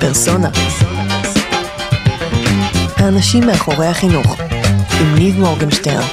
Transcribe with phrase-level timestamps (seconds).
[0.00, 0.50] פרסונה.
[2.96, 4.40] האנשים מאחורי החינוך,
[5.00, 6.08] עם ניב מורגנשטרן.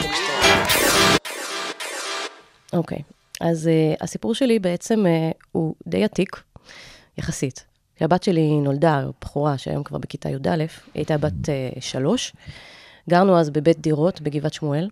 [2.73, 2.99] אוקיי,
[3.41, 6.41] אז uh, הסיפור שלי בעצם uh, הוא די עתיק,
[7.17, 7.65] יחסית.
[7.95, 12.33] כשהבת שלי נולדה, בחורה שהיום כבר בכיתה י"א, היא הייתה בת uh, שלוש.
[13.09, 14.89] גרנו אז בבית דירות בגבעת שמואל,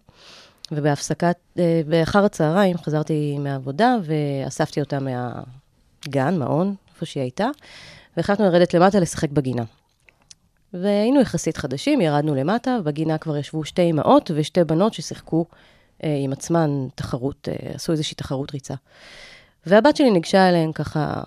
[0.72, 7.48] ובהפסקת, uh, באחר הצהריים חזרתי מהעבודה ואספתי אותה מהגן, מעון, איפה שהיא הייתה,
[8.18, 9.64] והחלטנו לרדת למטה לשחק בגינה.
[10.74, 15.46] והיינו יחסית חדשים, ירדנו למטה, ובגינה כבר ישבו שתי אמהות ושתי בנות ששיחקו
[16.04, 18.74] אה, עם עצמן תחרות, אה, עשו איזושהי תחרות ריצה.
[19.66, 21.24] והבת שלי ניגשה אליהן ככה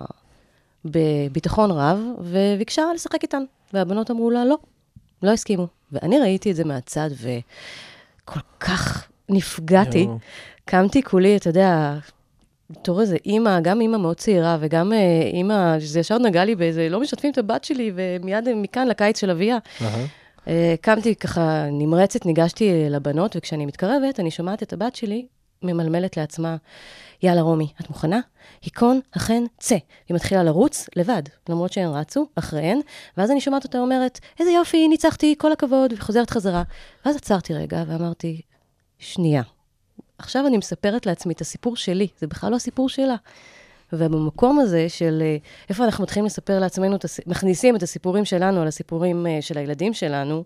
[0.84, 3.42] בביטחון רב, וביקשה לשחק איתן.
[3.72, 4.58] והבנות אמרו לה, לא,
[5.22, 5.66] לא הסכימו.
[5.92, 10.08] ואני ראיתי את זה מהצד, וכל כך נפגעתי.
[10.64, 11.98] קמתי כולי, אתה יודע,
[12.70, 16.88] בתור איזה אימא, גם אימא מאוד צעירה, וגם אה, אימא, שזה ישר נגע לי באיזה,
[16.88, 19.58] לא משתפים את הבת שלי, ומיד מכאן לקיץ של אביה.
[20.48, 25.26] אה, קמתי ככה נמרצת, ניגשתי לבנות, וכשאני מתקרבת, אני שומעת את הבת שלי
[25.62, 26.56] ממלמלת לעצמה,
[27.22, 28.20] יאללה, רומי, את מוכנה?
[28.62, 29.76] היכון, אכן, צא.
[30.08, 32.80] היא מתחילה לרוץ לבד, למרות שהן רצו אחריהן,
[33.16, 36.62] ואז אני שומעת אותה אומרת, איזה יופי, ניצחתי, כל הכבוד, וחוזרת חזרה.
[37.04, 38.40] ואז עצרתי רגע ואמרתי,
[38.98, 39.42] שנייה,
[40.18, 43.16] עכשיו אני מספרת לעצמי את הסיפור שלי, זה בכלל לא הסיפור שלה.
[43.92, 45.36] ובמקום הזה של אה,
[45.68, 50.44] איפה אנחנו מתחילים לספר לעצמנו, מכניסים את הסיפורים שלנו על הסיפורים אה, של הילדים שלנו,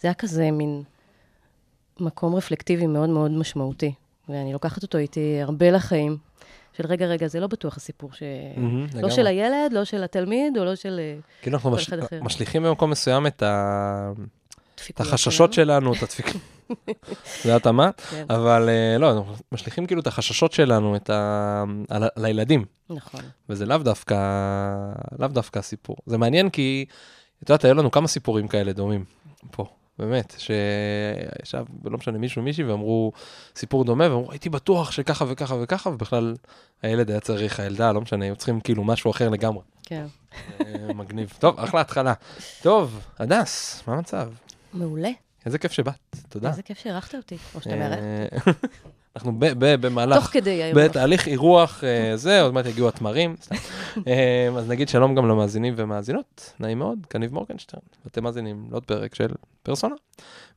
[0.00, 0.82] זה היה כזה מין
[2.00, 3.92] מקום רפלקטיבי מאוד מאוד משמעותי.
[4.28, 6.16] ואני לוקחת אותו איתי הרבה לחיים,
[6.76, 8.22] של רגע, רגע, זה לא בטוח הסיפור ש...
[8.22, 11.90] Mm-hmm, לא של הילד, לא של התלמיד, או לא של אה, כאילו אנחנו מש...
[12.22, 14.12] משליכים במקום מסוים את, ה...
[14.90, 16.36] את החששות שלנו, את הדפיקות.
[17.42, 18.24] זה התאמה, כן.
[18.30, 21.64] אבל uh, לא, אנחנו משליכים כאילו את החששות שלנו, את ה...
[21.88, 22.64] על, על הילדים.
[22.90, 23.20] נכון.
[23.48, 24.16] וזה לאו דווקא,
[25.18, 25.96] לאו דווקא הסיפור.
[26.06, 26.84] זה מעניין כי,
[27.42, 29.04] את יודעת, היו לנו כמה סיפורים כאלה דומים
[29.50, 29.66] פה.
[29.98, 33.12] באמת, שישב, לא משנה, מישהו מישהי, ואמרו
[33.56, 36.34] סיפור דומה, ואמרו, הייתי בטוח שככה וככה וככה, ובכלל
[36.82, 39.62] הילד היה צריך, הילדה, לא משנה, היו צריכים כאילו משהו אחר לגמרי.
[39.82, 40.06] כן.
[40.94, 41.32] מגניב.
[41.38, 42.12] טוב, אחלה התחלה.
[42.62, 44.30] טוב, הדס, מה המצב?
[44.72, 45.10] מעולה.
[45.46, 46.48] איזה כיף שבאת, תודה.
[46.50, 47.98] איזה כיף שאירחת אותי, או שאתה מארח.
[49.16, 50.84] אנחנו במהלך, תוך כדי האירוח.
[50.84, 53.36] בתהליך אירוח אה, זה, עוד מעט יגיעו התמרים.
[54.06, 57.80] אה, אז נגיד שלום גם למאזינים ומאזינות, נעים מאוד, כניב מורגנשטרן.
[58.04, 59.28] ואתם מאזינים לעוד פרק של
[59.62, 59.94] פרסונה.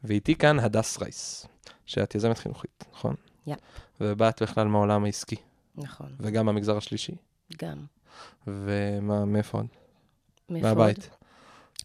[0.04, 1.48] ואיתי כאן הדס רייס,
[1.86, 3.16] שאת יזמת חינוכית, נכון?
[3.48, 3.56] יא.
[4.02, 5.36] ובאת בכלל מהעולם העסקי.
[5.76, 6.08] נכון.
[6.20, 7.16] וגם מהמגזר השלישי.
[7.62, 7.86] גם.
[8.48, 9.68] ומאיפה עוד?
[10.50, 10.78] מאיפה עוד?
[10.78, 11.10] מהבית.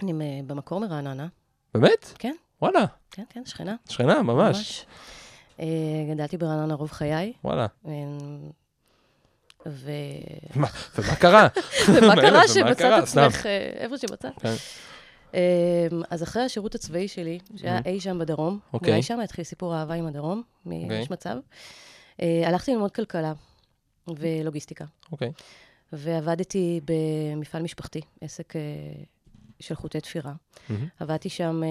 [0.02, 1.26] אני במקור מרעננה.
[1.74, 2.12] באמת?
[2.18, 2.34] כן.
[2.62, 2.84] וואלה.
[3.10, 3.76] כן, כן, שכנה.
[3.88, 4.56] שכנה, ממש.
[4.56, 4.86] ממש.
[5.58, 5.62] Uh,
[6.10, 7.32] גדלתי ברעננה רוב חיי.
[7.44, 7.66] וואלה.
[7.84, 7.88] Uh,
[9.66, 9.90] ו...
[10.54, 10.68] מה,
[10.98, 11.48] ומה קרה?
[11.88, 14.32] ומה קרה שמצאת עצמך אה, איפה שמצאת?
[14.40, 14.54] כן.
[15.32, 15.34] Uh,
[16.10, 18.58] אז אחרי השירות הצבאי שלי, שהיה אי שם בדרום.
[18.72, 18.90] אוקיי.
[18.90, 20.70] אולי שם התחיל סיפור אהבה עם הדרום, okay.
[20.92, 21.36] יש מצב,
[22.16, 23.32] uh, הלכתי ללמוד כלכלה
[24.08, 24.84] ולוגיסטיקה.
[25.12, 25.32] אוקיי.
[25.92, 28.58] ועבדתי במפעל משפחתי, עסק uh,
[29.60, 30.32] של חוטי תפירה.
[30.32, 30.72] Mm-hmm.
[31.00, 31.62] עבדתי שם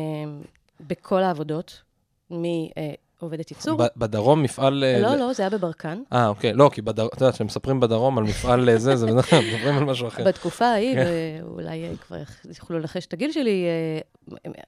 [0.88, 1.82] בכל העבודות,
[2.30, 3.82] מעובדת ייצור.
[3.98, 4.84] בדרום מפעל...
[4.84, 6.02] אה, לא, לא, זה היה בברקן.
[6.14, 6.54] אה, אוקיי.
[6.54, 10.08] לא, כי את יודעת, כשהם מספרים בדרום על מפעל אה, זה, זה מדברים על משהו
[10.08, 10.24] אחר.
[10.24, 11.06] בתקופה ההיא, כן.
[11.42, 12.18] ואולי כבר
[12.60, 13.66] יוכלו לנחש את הגיל שלי,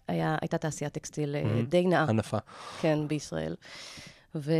[0.07, 1.35] הייתה תעשיית טקסטיל
[1.67, 2.05] די נאה.
[2.09, 2.37] ענפה.
[2.81, 3.55] כן, בישראל.
[4.35, 4.53] ו...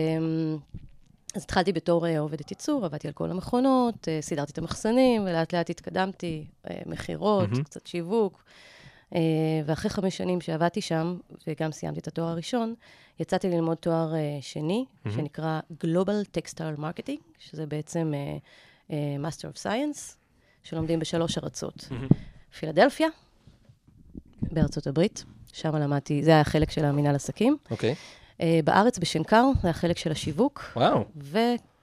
[1.35, 6.45] אז התחלתי בתור עובדת ייצור, עבדתי על כל המכונות, סידרתי את המחסנים, ולאט לאט התקדמתי,
[6.85, 8.43] מכירות, קצת שיווק.
[9.15, 9.19] אה,
[9.65, 12.73] ואחרי חמש שנים שעבדתי שם, וגם סיימתי את התואר הראשון,
[13.19, 15.09] יצאתי ללמוד תואר אה, שני, mm-hmm.
[15.11, 18.13] שנקרא Global Textile Marketing, שזה בעצם
[18.87, 18.91] uh,
[19.23, 20.15] Master of Science,
[20.63, 21.75] שלומדים בשלוש ארצות.
[21.75, 22.13] Mm-hmm.
[22.59, 23.07] פילדלפיה,
[24.41, 27.57] בארצות הברית, שם למדתי, זה היה החלק של המינהל עסקים.
[27.71, 27.95] אוקיי.
[28.39, 28.43] Okay.
[28.63, 30.63] בארץ, בשנקר, זה החלק של השיווק.
[30.75, 31.05] וואו.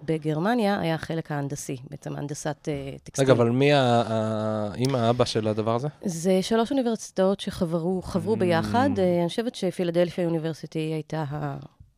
[0.03, 3.25] בגרמניה היה החלק ההנדסי, בעצם הנדסת uh, טקסטיל.
[3.25, 5.89] רגע, אבל מי האמא, האבא של הדבר הזה?
[6.05, 8.03] זה שלוש אוניברסיטאות שחברו
[8.35, 8.39] mm.
[8.39, 8.91] ביחד.
[8.97, 11.25] Uh, אני חושבת שפילדלפיה אוניברסיטי הייתה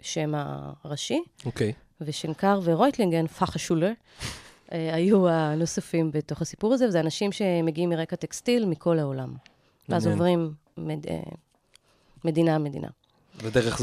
[0.00, 1.22] השם הראשי.
[1.46, 1.70] אוקיי.
[1.70, 2.04] Okay.
[2.04, 8.66] ושנקר ורויטלינגן, פחה שולר, uh, היו הנוספים בתוך הסיפור הזה, וזה אנשים שמגיעים מרקע טקסטיל
[8.66, 9.34] מכל העולם.
[9.88, 11.34] ואז עוברים מד, uh,
[12.24, 12.88] מדינה-מדינה.
[13.42, 13.80] ודרך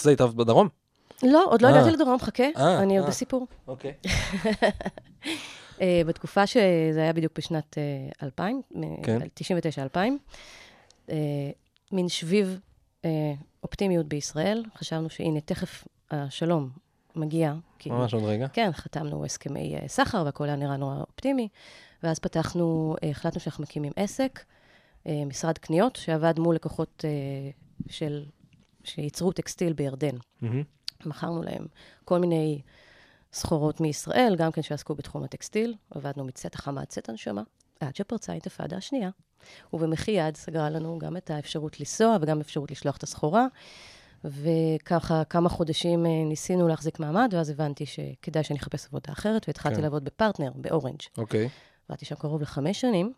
[0.00, 0.68] זה התאהבת בדרום?
[1.22, 3.46] לא, עוד לא הגעתי לדרום, חכה, אני עוד בסיפור.
[3.68, 3.92] אוקיי.
[6.06, 7.78] בתקופה שזה היה בדיוק בשנת
[8.22, 8.62] 2000,
[11.08, 11.12] 99-2000,
[11.92, 12.60] מין שביב
[13.62, 14.64] אופטימיות בישראל.
[14.76, 16.70] חשבנו שהנה, תכף השלום
[17.16, 17.54] מגיע.
[17.86, 18.48] ממש עוד רגע.
[18.48, 21.48] כן, חתמנו הסכמי סחר והכל היה נראה נורא אופטימי.
[22.02, 24.40] ואז פתחנו, החלטנו שאנחנו מקימים עסק.
[25.06, 27.50] אה, משרד קניות שעבד מול לקוחות אה,
[27.90, 28.24] של,
[28.84, 30.16] שייצרו טקסטיל בירדן.
[30.40, 30.62] מהמם.
[31.06, 31.66] מכרנו להם
[32.04, 32.62] כל מיני
[33.32, 35.74] סחורות מישראל, גם כן שעסקו בתחום הטקסטיל.
[35.90, 37.42] עבדנו מצאת החמה עד צאת הנשמה,
[37.80, 39.10] עד שפרצה האינתיפאדה השנייה.
[39.72, 43.46] ובמחי יד סגרה לנו גם את האפשרות לנסוע וגם אפשרות לשלוח את הסחורה.
[44.24, 49.76] וככה כמה חודשים אה, ניסינו להחזיק מעמד, ואז הבנתי שכדאי שאני אחפש עבודה אחרת, והתחלתי
[49.76, 49.82] כן.
[49.82, 51.00] לעבוד בפרטנר, באורנג'.
[51.18, 51.48] אוקיי.
[51.88, 53.12] עבדתי שם קרוב לחמש שנים,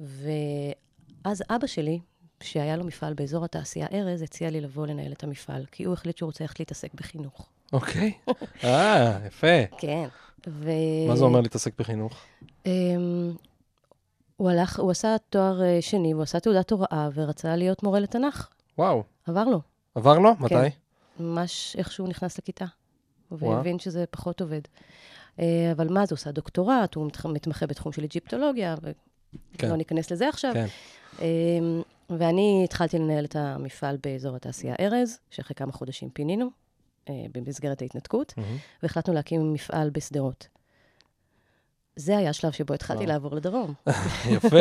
[0.00, 2.00] ואז אבא שלי,
[2.42, 6.16] שהיה לו מפעל באזור התעשייה ארז, הציע לי לבוא לנהל את המפעל, כי הוא החליט
[6.16, 7.48] שהוא רוצה ללכת להתעסק בחינוך.
[7.72, 8.12] אוקיי.
[8.64, 9.76] אה, יפה.
[9.78, 10.08] כן.
[10.46, 10.70] ו...
[11.08, 12.12] מה זה אומר להתעסק בחינוך?
[12.66, 13.32] אמ,
[14.36, 18.48] הוא הלך, הוא עשה תואר אה, שני, הוא עשה תעודת הוראה ורצה להיות מורה לתנ"ך.
[18.78, 19.02] וואו.
[19.26, 19.60] עבר לו,
[19.94, 20.30] עבר לו?
[20.40, 20.54] מתי?
[21.20, 22.64] ממש איך שהוא נכנס לכיתה.
[23.30, 24.60] והבין שזה פחות עובד.
[25.40, 28.74] אה, אבל מה זה, הוא עושה דוקטורט, הוא מתמחה בתחום של אג'יפטולוגיה,
[29.58, 29.66] כן.
[29.66, 30.52] ולא ניכנס לזה עכשיו.
[30.54, 30.66] כן.
[32.10, 36.46] ואני התחלתי לנהל את המפעל באזור התעשייה ארז, שאחרי כמה חודשים פינינו,
[37.08, 38.56] אה, במסגרת ההתנתקות, מהמם.
[38.82, 40.48] והחלטנו להקים מפעל בשדרות.
[41.96, 43.08] זה היה השלב שבו התחלתי וואו.
[43.12, 43.74] לעבור לדרום.
[44.36, 44.56] יפה.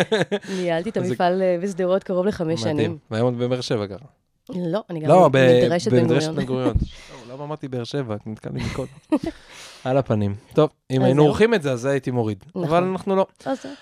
[0.60, 2.76] ניהלתי את זה- המפעל אה, בשדרות קרוב לחמש שנים.
[2.76, 2.98] מדהים.
[3.10, 4.06] והיום את בבאר שבע גרה.
[4.54, 6.36] לא, אני גם לא, ב- מדרשת בן במדרשת גוריון.
[6.36, 6.76] בן גוריון.
[7.28, 8.16] לא, למה אמרתי באר שבע?
[8.26, 8.92] נתקע לי מקודם.
[9.84, 10.34] על הפנים.
[10.54, 11.22] טוב, אם היינו.
[11.22, 12.44] עורכים את זה, אז זה הייתי מוריד.
[12.48, 12.64] נכון.
[12.64, 13.26] אבל אנחנו לא.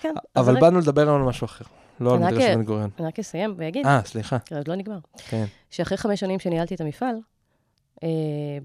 [0.01, 0.13] כן.
[0.35, 1.65] אבל באנו לדבר על משהו אחר.
[1.99, 2.89] לא על מדרשת בן גוריון.
[2.99, 4.39] אני רק אסיים ואגיד, אה, סליחה.
[4.39, 4.99] כי עוד לא נגמר.
[5.17, 5.45] כן.
[5.69, 7.15] שאחרי חמש שנים שניהלתי את המפעל,
[8.03, 8.09] אה,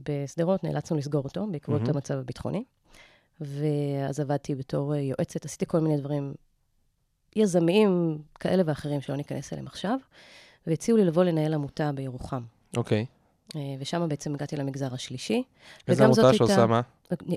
[0.08, 1.88] בשדרות נאלצנו לסגור אותו בעקבות.
[1.88, 2.64] המצב הביטחוני.
[3.40, 6.34] ואז עבדתי בתור אה, יועצת, עשיתי כל מיני דברים
[7.36, 9.98] יזמיים כאלה ואחרים שלא ניכנס אליהם עכשיו,
[10.66, 12.42] והציעו לי לבוא לנהל עמותה בירוחם.
[12.76, 13.06] אוקיי.
[13.56, 15.42] אה, ושם בעצם הגעתי למגזר השלישי.
[15.88, 16.80] איזה עמותה שעושה מה?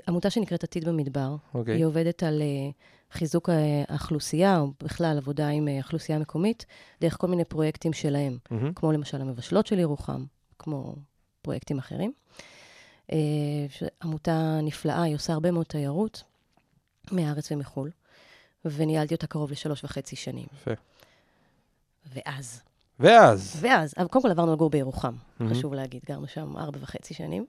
[0.08, 1.36] עמותה שנקראת עתיד במדבר.
[1.54, 1.76] אוקיי.
[1.76, 2.70] היא עובדת על אה,
[3.12, 6.66] חיזוק אה, האוכלוסייה, או בכלל עבודה עם אוכלוסייה מקומית,
[7.00, 8.38] דרך כל מיני פרויקטים שלהם.
[8.50, 8.72] מהמם.
[8.74, 10.24] כמו למשל המבשלות של ירוחם,
[10.58, 10.94] כמו
[11.42, 12.12] פרויקטים אחרים.
[14.02, 16.22] עמותה נפלאה, היא עושה הרבה מאוד תיירות
[17.12, 17.90] מהארץ ומחו"ל,
[18.64, 20.46] וניהלתי אותה קרוב לשלוש וחצי שנים.
[20.52, 20.70] יפה.
[22.06, 22.62] ואז,
[23.00, 23.58] ואז.
[23.60, 25.54] ואז, אבל קודם כל עברנו לגור בירוחם, מהמם.
[25.54, 27.46] חשוב להגיד, גרנו שם ארבע וחצי שנים.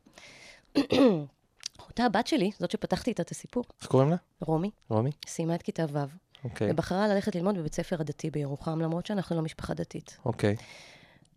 [1.88, 4.15] אותה הבת שלי, זאת שפתחתי איתה את הסיפור, איך קוראים לה?
[4.42, 5.12] רומי, רומי?
[5.27, 6.00] סיימה את כיתה ו',
[6.44, 6.71] אוקיי.
[6.71, 10.18] ובחרה ללכת ללמוד בבית ספר הדתי בירוחם, למרות שאנחנו לא משפחה דתית.
[10.25, 10.56] אוקיי.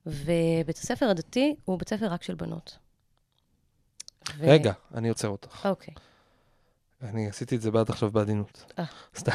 [0.07, 2.79] ובית הספר הדתי הוא בית ספר רק של בנות.
[4.37, 5.67] ו- רגע, אני עוצר אותך.
[5.67, 5.95] אוקיי.
[7.03, 8.65] אני עשיתי את זה בעד עכשיו בעדינות.
[8.79, 8.85] אה.
[9.17, 9.33] סתם.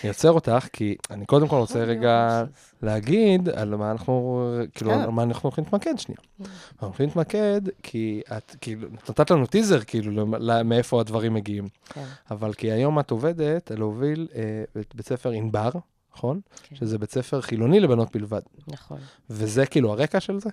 [0.00, 2.44] אני עוצר אותך, כי אני קודם כל רוצה רגע
[2.82, 4.44] להגיד על מה אנחנו,
[4.74, 5.04] כאילו, אה.
[5.04, 6.18] על מה אנחנו הולכים להתמקד שנייה.
[6.40, 10.26] אנחנו הולכים להתמקד כי את, כאילו, נתת לנו טיזר, כאילו,
[10.64, 11.68] מאיפה הדברים מגיעים.
[11.84, 15.70] כן, אבל כי היום את עובדת להוביל אה, את בית ספר ענבר,
[16.16, 16.40] נכון?
[16.62, 18.42] כן, שזה בית ספר חילוני לבנות בלבד.
[18.68, 19.00] נכון.
[19.30, 20.50] וזה כאילו הרקע של זה?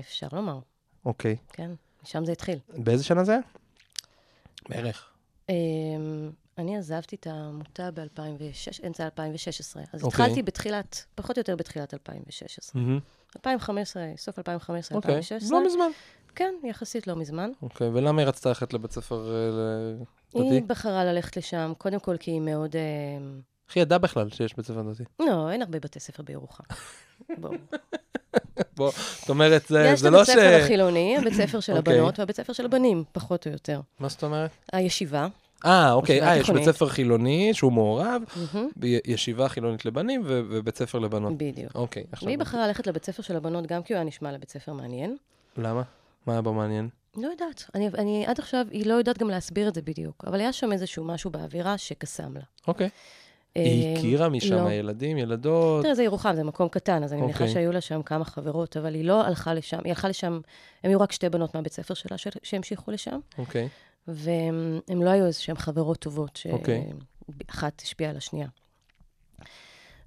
[0.00, 0.58] אפשר לומר,
[1.04, 1.36] אוקיי.
[1.52, 1.70] כן,
[2.04, 2.58] משם זה התחיל.
[2.76, 3.40] באיזה שנה זה היה?
[4.68, 5.06] בערך.
[5.50, 5.54] אה,
[6.58, 9.82] אני עזבתי את העמותה ב-2006, אמצע 2016.
[9.92, 10.24] אז אוקיי.
[10.24, 12.82] התחלתי בתחילת, פחות או יותר בתחילת 2016.
[13.36, 15.58] 2015, סוף 2015, אוקיי, 2016.
[15.60, 15.90] לא מזמן.
[16.34, 17.50] כן, יחסית לא מזמן.
[17.62, 20.02] אוקיי, ולמה היא רצתה ללכת לבית ספר אה, ל-
[20.34, 20.66] היא דתי?
[20.66, 22.76] בחרה ללכת לשם, קודם כל כי היא מאוד...
[22.76, 22.80] אה,
[23.68, 25.04] איך היא ידעה בכלל שיש בית ספר דתי?
[25.20, 26.64] לא, אין הרבה בתי ספר בירוחם.
[27.40, 27.52] בואו.
[28.76, 28.90] בוא,
[29.20, 30.38] זאת אומרת, זה יש זה את לא הבית ש...
[30.38, 31.94] ספר החילוני, הבית ספר של אוקיי.
[31.94, 33.80] הבנות והבית ספר של הבנים, פחות או יותר.
[34.00, 34.50] מה זאת אומרת?
[34.72, 35.26] הישיבה,
[35.64, 36.64] אה, אוקיי, ישיבה אה, יש בית.
[36.64, 41.38] ספר חילוני שהוא מעורב, מהמם, בישיבה חילונית לבנים ובית ספר לבנות.
[41.38, 41.74] בדיוק.
[41.74, 42.26] אוקיי, עכשיו...
[42.26, 45.16] והיא בחרה ללכת לבית ספר של הבנות גם כי הוא היה נשמע לבית ספר מעניין.
[45.56, 45.82] למה?
[46.26, 46.88] מה היה בו מעניין?
[47.16, 50.40] לא יודעת, אני, אני עד עכשיו, היא לא יודעת גם להסביר את זה בדיוק, אבל
[50.40, 52.42] היה שם איזשהו משהו באווירה שקסם לה.
[52.68, 52.88] אוקיי.
[53.54, 54.70] היא אה, הכירה משם לא.
[54.70, 55.82] ילדים, ילדות?
[55.82, 57.54] תראה, זה ירוחם, זה מקום קטן, אז אני מניחה אוקיי.
[57.54, 60.40] שהיו לה שם כמה חברות, אבל היא לא הלכה לשם, היא הלכה לשם,
[60.84, 63.68] הם היו רק שתי בנות מהבית ספר שלה שהמשיכו לשם, אוקיי.
[64.08, 66.84] והן לא היו איזשהן חברות טובות, אוקיי.
[67.46, 68.48] שאחת השפיעה על השנייה.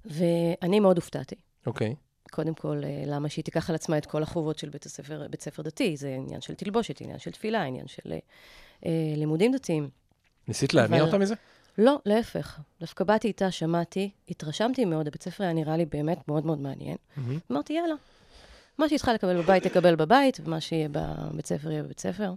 [0.04, 1.34] ואני מאוד הופתעתי.
[1.66, 1.94] אוקיי.
[2.30, 5.42] קודם כל, אה, למה שהיא תיקח על עצמה את כל החובות של בית הספר, בית
[5.42, 5.96] ספר דתי?
[5.96, 8.18] זה עניין של תלבושת, עניין של תפילה, עניין של אה,
[8.86, 9.88] אה, לימודים דתיים.
[10.48, 11.34] ניסית להניע אבל- אותה מזה?
[11.78, 12.60] לא, להפך.
[12.80, 16.96] דווקא באתי איתה, שמעתי, התרשמתי מאוד, הבית ספר היה נראה לי באמת מאוד מאוד מעניין.
[17.16, 17.38] מהמם.
[17.52, 17.94] אמרתי, יאללה,
[18.78, 22.32] מה שהיא צריכה לקבל בבית, תקבל בבית, ומה שיהיה בבית ספר, יהיה בבית ספר.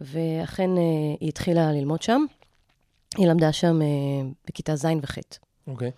[0.00, 0.82] ואכן, אה,
[1.20, 2.24] היא התחילה ללמוד שם.
[3.16, 3.86] היא למדה שם אה,
[4.48, 5.18] בכיתה ז' וח'.
[5.66, 5.90] אוקיי.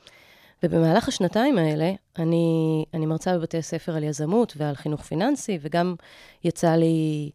[0.62, 5.94] ובמהלך השנתיים האלה, אני, אני מרצה בבתי ספר על יזמות ועל חינוך פיננסי, וגם
[6.44, 7.30] יצא לי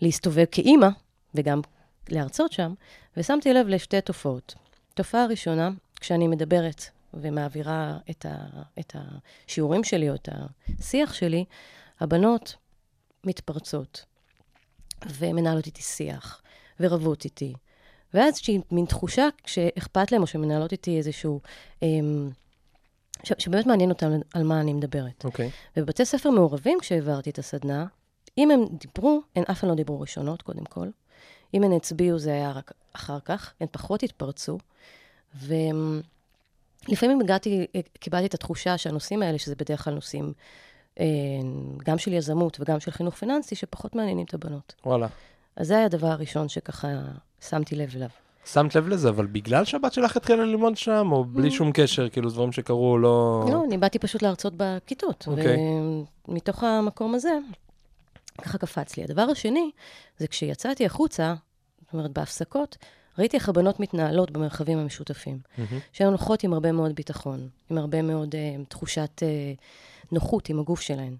[0.00, 0.88] להסתובב כאימא,
[1.34, 1.60] וגם
[2.08, 2.74] להרצות שם,
[3.16, 4.54] ושמתי לב לשתי תופעות.
[4.94, 8.36] תופעה ראשונה, כשאני מדברת ומעבירה את, ה,
[8.80, 10.28] את השיעורים שלי או את
[10.78, 11.44] השיח שלי,
[12.00, 12.56] הבנות
[13.24, 14.04] מתפרצות
[15.18, 16.42] ומנהלות איתי שיח
[16.80, 17.54] ורבות איתי.
[18.14, 21.40] ואז איזושהי מין תחושה שאכפת להם או שמנהלות איתי איזשהו...
[21.82, 22.30] אמ,
[23.22, 25.24] ש, שבאמת מעניין אותם על מה אני מדברת.
[25.24, 25.50] אוקיי.
[25.76, 27.86] ובבתי ספר מעורבים, כשהעברתי את הסדנה,
[28.38, 30.88] אם הם דיברו, הן אף פעם לא דיברו ראשונות, קודם כל.
[31.54, 33.52] אם הן הצביעו, זה היה רק אחר כך.
[33.60, 34.58] הן פחות התפרצו.
[35.42, 37.66] ולפעמים הגעתי,
[38.00, 40.32] קיבלתי את התחושה שהנושאים האלה, שזה בדרך כלל נושאים
[41.00, 41.06] אה,
[41.84, 44.74] גם של יזמות וגם של חינוך פיננסי, שפחות מעניינים את הבנות.
[44.86, 45.06] וואלה.
[45.56, 46.88] אז זה היה הדבר הראשון שככה
[47.48, 48.08] שמתי לב אליו.
[48.46, 52.30] שמת לב לזה, אבל בגלל שהבת שלך התחילה ללמוד שם, או בלי שום קשר, כאילו
[52.30, 53.44] דברים שקרו, לא...
[53.50, 55.24] לא, אני באתי פשוט להרצות בכיתות.
[55.26, 55.56] אוקיי.
[56.28, 57.38] ומתוך המקום הזה,
[58.42, 59.04] ככה קפץ לי.
[59.04, 59.70] הדבר השני,
[60.18, 61.34] זה כשיצאתי החוצה,
[61.84, 62.76] זאת אומרת, בהפסקות,
[63.18, 65.38] ראיתי איך הבנות מתנהלות במרחבים המשותפים.
[65.58, 65.78] מהמם.
[65.92, 70.80] שהן הולכות עם הרבה מאוד ביטחון, עם הרבה מאוד uh, תחושת uh, נוחות עם הגוף
[70.80, 71.16] שלהן.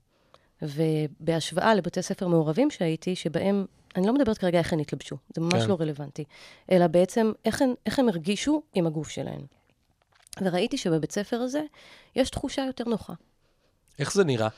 [0.62, 3.66] ובהשוואה לבתי ספר מעורבים שהייתי, שבהם,
[3.96, 5.68] אני לא מדברת כרגע איך הן התלבשו, זה ממש כן.
[5.68, 6.24] לא רלוונטי,
[6.72, 9.40] אלא בעצם איך הן, איך הן הרגישו עם הגוף שלהן.
[10.42, 11.62] וראיתי שבבית ספר הזה
[12.16, 13.12] יש תחושה יותר נוחה.
[13.98, 14.48] איך זה נראה?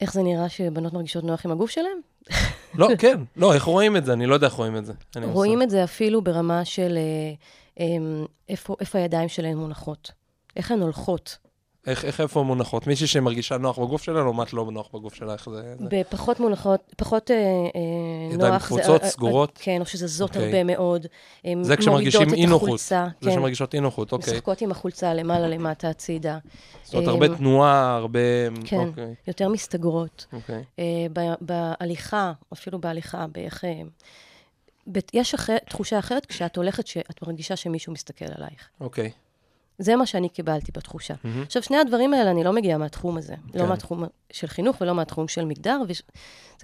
[0.00, 1.98] איך זה נראה שבנות מרגישות נוח עם הגוף שלהן?
[2.74, 3.20] לא, כן.
[3.36, 4.12] לא, איך רואים את זה?
[4.12, 4.92] אני לא יודע איך רואים את זה.
[5.22, 5.62] רואים.
[5.62, 7.34] את זה אפילו ברמה של אה,
[7.80, 10.10] אה, איפה, איפה הידיים שלהן מונחות,
[10.56, 11.36] איך הן הולכות.
[11.86, 12.86] איך, איך איפה מונחות?
[12.86, 15.74] מישהי שמרגישה נוח בגוף שלה, לעומת לא נוח בגוף שלה, איך זה...
[15.80, 18.64] בפחות מונחות, פחות אה, אה, ידיים נוח.
[18.64, 19.58] קפוצות, אה, אה, סגורות?
[19.62, 20.44] כן, או זאת אוקיי.
[20.44, 21.06] הרבה מאוד.
[21.44, 22.68] הם זה כשמרגישים אי-נוחות.
[22.68, 24.32] החולצה, זה כן, שמרגישות אי נוחות, אוקיי.
[24.32, 26.38] משחקות עם החולצה למעלה, למטה, הצידה.
[26.84, 28.20] זאת אומרת, הרבה אה, תנועה, הרבה...
[28.64, 28.88] כן.
[28.88, 30.26] אוקיי, יותר מסתגרות.
[30.32, 30.64] אוקיי.
[30.78, 31.06] אה,
[31.40, 33.64] בהליכה, אפילו בהליכה, באיך...
[33.64, 33.82] אה,
[35.14, 38.68] יש אחר, תחושה אחרת כשאת הולכת, שאת מרגישה שמישהו מסתכל עלייך.
[38.80, 39.10] אוקיי.
[39.78, 41.14] זה מה שאני קיבלתי בתחושה.
[41.24, 41.42] מהמם.
[41.42, 43.34] עכשיו, שני הדברים האלה, אני לא מגיעה מהתחום הזה.
[43.52, 43.58] כן.
[43.58, 46.02] לא מהתחום של חינוך ולא מהתחום של מגדר, וזה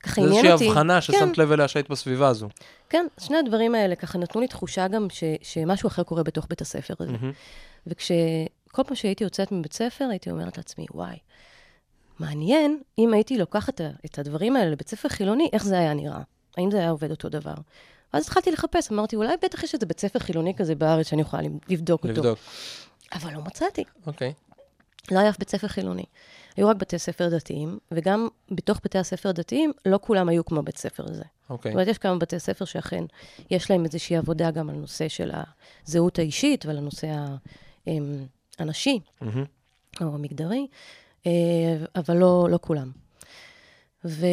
[0.02, 0.69] ככה זה עניין איזושהי אותי.
[0.69, 2.49] הבחנה כן, ששמת לב אליה שהיית בסביבה הזו.
[2.88, 6.61] כן, שני הדברים האלה ככה נתנו לי תחושה גם ש, שמשהו אחר קורה בתוך בית
[6.61, 7.12] הספר הזה.
[7.12, 7.33] מהמם.
[7.87, 11.16] וכשכל פעם שהייתי יוצאת מבית ספר, הייתי אומרת לעצמי, וואי,
[12.19, 16.21] מעניין אם הייתי לוקחת את- הדברים האלה לבית ספר חילוני, איך זה היה נראה?
[16.57, 17.54] האם זה היה עובד אותו דבר?
[18.14, 21.42] ואז התחלתי לחפש, אמרתי, אולי בטח יש איזה בית ספר חילוני כזה בארץ שאני יכולה
[21.69, 22.12] לבדוק אותו.
[22.14, 22.38] לבדוק.
[23.14, 23.85] אבל לא מצאתי.
[24.07, 24.33] אוקיי.
[25.11, 26.04] לא היה אף בית ספר חילוני.
[26.57, 30.78] היו רק בתי ספר דתיים, וגם בתוך בתי הספר הדתיים, לא כולם היו כמו בית
[30.78, 31.25] ספר הזה.
[31.50, 31.73] אוקיי.
[31.73, 33.04] זאת אומרת, יש כמה בתי ספר שאכן
[33.50, 35.31] יש להם איזושהי עבודה גם על נושא של
[35.87, 37.26] הזהות האישית ועל הנושא
[37.87, 38.26] אמ,
[38.59, 39.45] הנשי מהמם.
[40.00, 40.66] או המגדרי,
[41.26, 41.33] אה,
[41.97, 42.90] אבל לא, לא כולם.
[44.04, 44.26] ו...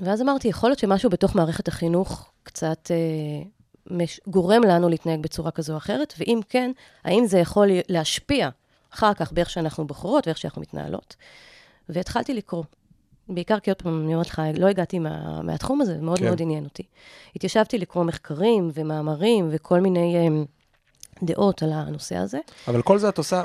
[0.00, 3.48] ואז אמרתי, יכול להיות שמשהו בתוך מערכת החינוך קצת אה,
[3.90, 4.20] מש...
[4.26, 6.70] גורם לנו להתנהג בצורה כזו או אחרת, ואם כן,
[7.04, 8.48] האם זה יכול להשפיע
[8.94, 11.16] אחר כך באיך שאנחנו בוחרות ואיך שאנחנו מתנהלות.
[11.88, 12.64] והתחלתי לקרוא.
[13.28, 16.24] בעיקר כי עוד פעם, אני אומרת לך, לא הגעתי מה, מהתחום הזה, מאוד כן.
[16.24, 16.82] מאוד עניין אותי.
[17.36, 20.44] התיישבתי לקרוא מחקרים ומאמרים וכל מיני אה,
[21.22, 22.38] דעות על הנושא הזה,
[22.68, 23.42] אבל כל זה את עושה,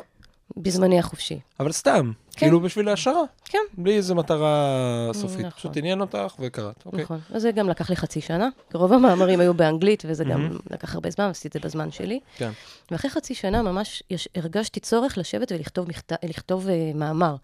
[0.58, 1.40] בזמני החופשי.
[1.60, 2.12] אבל סתם.
[2.32, 2.46] כן.
[2.46, 3.24] כאילו בשביל העשרה.
[3.46, 3.60] כן.
[3.78, 5.40] בלי איזה מטרה סופית.
[5.40, 5.50] נכון.
[5.50, 6.86] פשוט עניין אותך וקראת.
[6.86, 7.04] אוקיי.
[7.04, 7.20] נכון.
[7.34, 10.58] אז זה גם לקח לי חצי שנה, רוב המאמרים היו באנגלית, וזה גם.
[10.72, 12.20] לקח הרבה זמן, עשיתי את זה בזמן שלי.
[12.36, 12.52] כן.
[12.92, 17.36] ואחרי חצי שנה ממש יש, הרגשתי צורך לשבת ולכתוב מכת, לכתוב, uh, מאמר,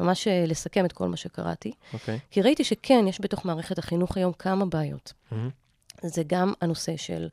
[0.00, 1.72] ממש uh, לסכם את כל מה שקראתי.
[1.92, 2.18] אוקיי.
[2.30, 5.12] כי ראיתי שכן, יש בתוך מערכת החינוך היום כמה בעיות.
[6.02, 7.28] זה גם הנושא של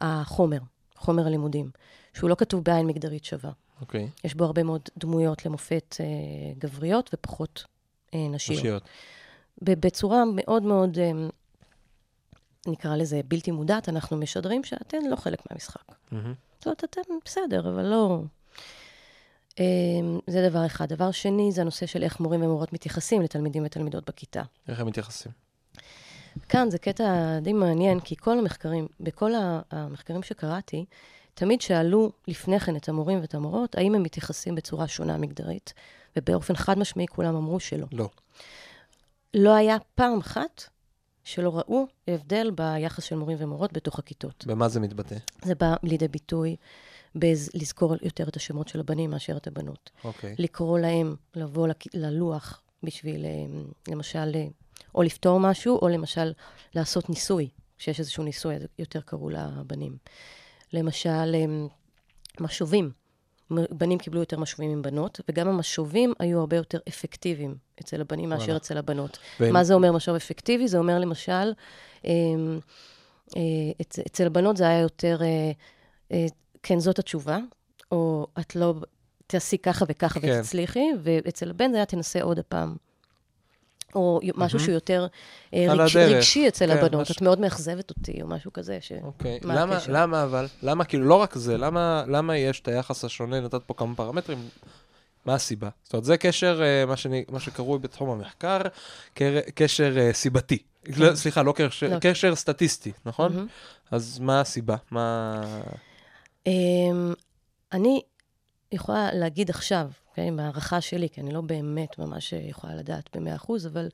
[0.00, 0.58] החומר,
[0.96, 1.70] חומר הלימודים,
[2.14, 3.50] שהוא לא כתוב בעין מגדרית שווה.
[3.82, 4.08] אוקיי.
[4.24, 7.64] יש בו הרבה מאוד דמויות למופת uh, גבריות ופחות
[8.10, 8.58] uh, נשיות.
[8.58, 8.82] נשיות.
[9.62, 11.28] בצורה מאוד מאוד, אמ,
[12.66, 15.94] נקרא לזה בלתי מודעת, אנחנו משדרים שאתן לא חלק מהמשחק.
[16.12, 16.34] מהמם.
[16.58, 18.20] זאת אומרת, אתן בסדר, אבל לא...
[19.58, 20.88] אמ, זה דבר אחד.
[20.88, 24.42] דבר שני, זה הנושא של איך מורים ומורות מתייחסים לתלמידים ותלמידות בכיתה.
[24.68, 25.32] איך הם מתייחסים?
[26.48, 29.32] כאן זה קטע די מעניין, כי כל המחקרים, בכל
[29.70, 30.84] המחקרים שקראתי,
[31.34, 35.72] תמיד שאלו לפני כן את המורים ואת המורות, האם הם מתייחסים בצורה שונה מגדרית,
[36.16, 37.86] ובאופן חד משמעי כולם אמרו שלא.
[37.92, 38.08] לא.
[39.34, 40.62] לא היה פעם אחת
[41.24, 44.46] שלא ראו הבדל ביחס של מורים ומורות בתוך הכיתות.
[44.46, 45.16] במה זה מתבטא?
[45.44, 46.56] זה בא לידי ביטוי
[47.14, 49.90] בלזכור יותר את השמות של הבנים מאשר את הבנות.
[50.04, 50.34] אוקיי.
[50.38, 53.30] לקרוא להם לבוא ללוח בשביל, אה,
[53.88, 54.46] למשל, אה,
[54.94, 56.32] או לפתור משהו, או למשל
[56.74, 57.48] לעשות ניסוי,
[57.78, 59.96] שיש איזשהו ניסוי, יותר קראו לבנים.
[60.72, 61.44] למשל, אה,
[62.40, 62.90] משובים.
[63.70, 68.42] בנים קיבלו יותר משובים עם בנות, וגם המשובים היו הרבה יותר אפקטיביים אצל הבנים מאשר
[68.44, 68.56] וואלה.
[68.56, 69.18] אצל הבנות.
[69.40, 70.68] והם- מה זה אומר משוב אפקטיבי?
[70.68, 71.52] זה אומר למשל,
[72.04, 72.10] אה,
[73.36, 73.40] אה,
[73.82, 75.50] אצ- אצל הבנות זה היה יותר, אה,
[76.12, 76.26] אה,
[76.62, 77.38] כן, זאת התשובה,
[77.92, 78.74] או את לא,
[79.26, 80.38] תעשי ככה וככה כן.
[80.40, 82.76] ותצליחי, ואצל הבן זה היה תנסה עוד הפעם.
[83.94, 85.06] או משהו שהוא יותר
[85.54, 85.96] אה, רגש.
[85.96, 88.92] רגשי אצל כן, הבנות, מש- את מאוד מאכזבת אותי, או משהו כזה, ש...
[89.02, 89.38] אוקיי.
[89.44, 89.78] מה למה?
[89.88, 90.46] למה אבל?
[90.62, 94.48] למה, כאילו, לא רק זה, למה, למה יש את היחס השונה, נתת פה כמה פרמטרים,
[95.26, 95.68] מה הסיבה?
[95.84, 98.58] זאת אומרת, זה קשר, אה, מה, שאני, מה שקרוי בתחום המחקר,
[99.14, 100.58] קר, קשר אה, סיבתי.
[100.96, 101.96] לא, סליחה, לא קשר, לא.
[102.00, 103.32] קשר סטטיסטי, נכון?
[103.32, 103.46] מהמם.
[103.90, 104.76] אז מה הסיבה?
[104.90, 105.40] מה...
[106.46, 107.12] אמ,
[107.72, 108.00] אני
[108.72, 113.66] יכולה להגיד עכשיו, אוקיי, בהערכה שלי, כי אני לא באמת ממש יכולה לדעת במאה אחוז,
[113.66, 113.88] אבל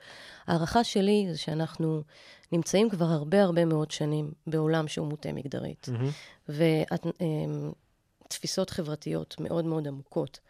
[0.46, 2.02] ההערכה שלי זה שאנחנו
[2.52, 5.88] נמצאים כבר הרבה הרבה מאוד שנים בעולם שהוא מוטה מגדרית.
[5.88, 6.10] מהמם.
[8.26, 10.40] ותפיסות חברתיות מאוד מאוד עמוקות,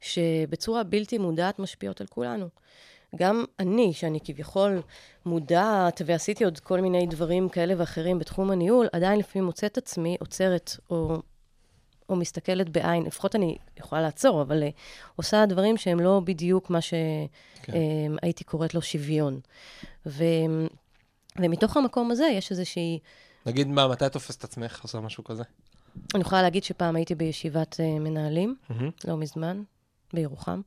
[0.00, 2.48] שבצורה בלתי מודעת משפיעות על כולנו.
[3.16, 4.82] גם אני, שאני כביכול
[5.26, 10.76] מודעת ועשיתי עוד כל מיני דברים כאלה ואחרים בתחום הניהול, עדיין לפעמים מוצאת עצמי עוצרת
[10.90, 11.22] או,
[12.10, 14.72] או מסתכלת בעין, לפחות אני יכולה לעצור, אבל uh,
[15.16, 18.50] עושה דברים שהם לא בדיוק מה שהייתי כן.
[18.50, 19.40] קוראת לו שוויון.
[20.06, 20.24] ו,
[21.38, 22.98] ומתוך המקום הזה יש איזושהי...
[23.46, 25.42] נגיד, מה, מתי את תופסת עצמך עושה משהו כזה?
[26.14, 28.90] אני יכולה להגיד שפעם הייתי בישיבת uh, מנהלים, מהמם.
[29.04, 29.62] לא מזמן,
[30.12, 30.60] בירוחם,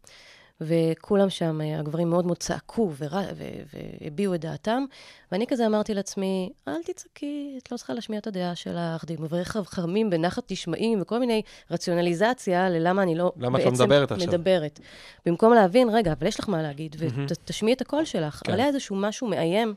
[0.66, 4.84] וכולם שם, אה, הגברים מאוד מאוד צעקו ור- ו- והביעו את דעתם,
[5.32, 9.64] ואני כזה אמרתי לעצמי, אל תצעקי, את לא צריכה להשמיע את הדעה שלך, דברי חר-
[9.64, 11.42] חרמים בנחת תשמעים, וכל מיני
[11.72, 14.28] רציונליזציה ללמה אני לא למה לא בעצם מדברת עכשיו?
[14.28, 14.80] מדברת.
[15.26, 18.42] במקום להבין, רגע, אבל יש לך מה להגיד, ותשמיעי את הקול שלך.
[18.44, 18.52] כן.
[18.52, 19.74] אבל היה איזשהו משהו מאיים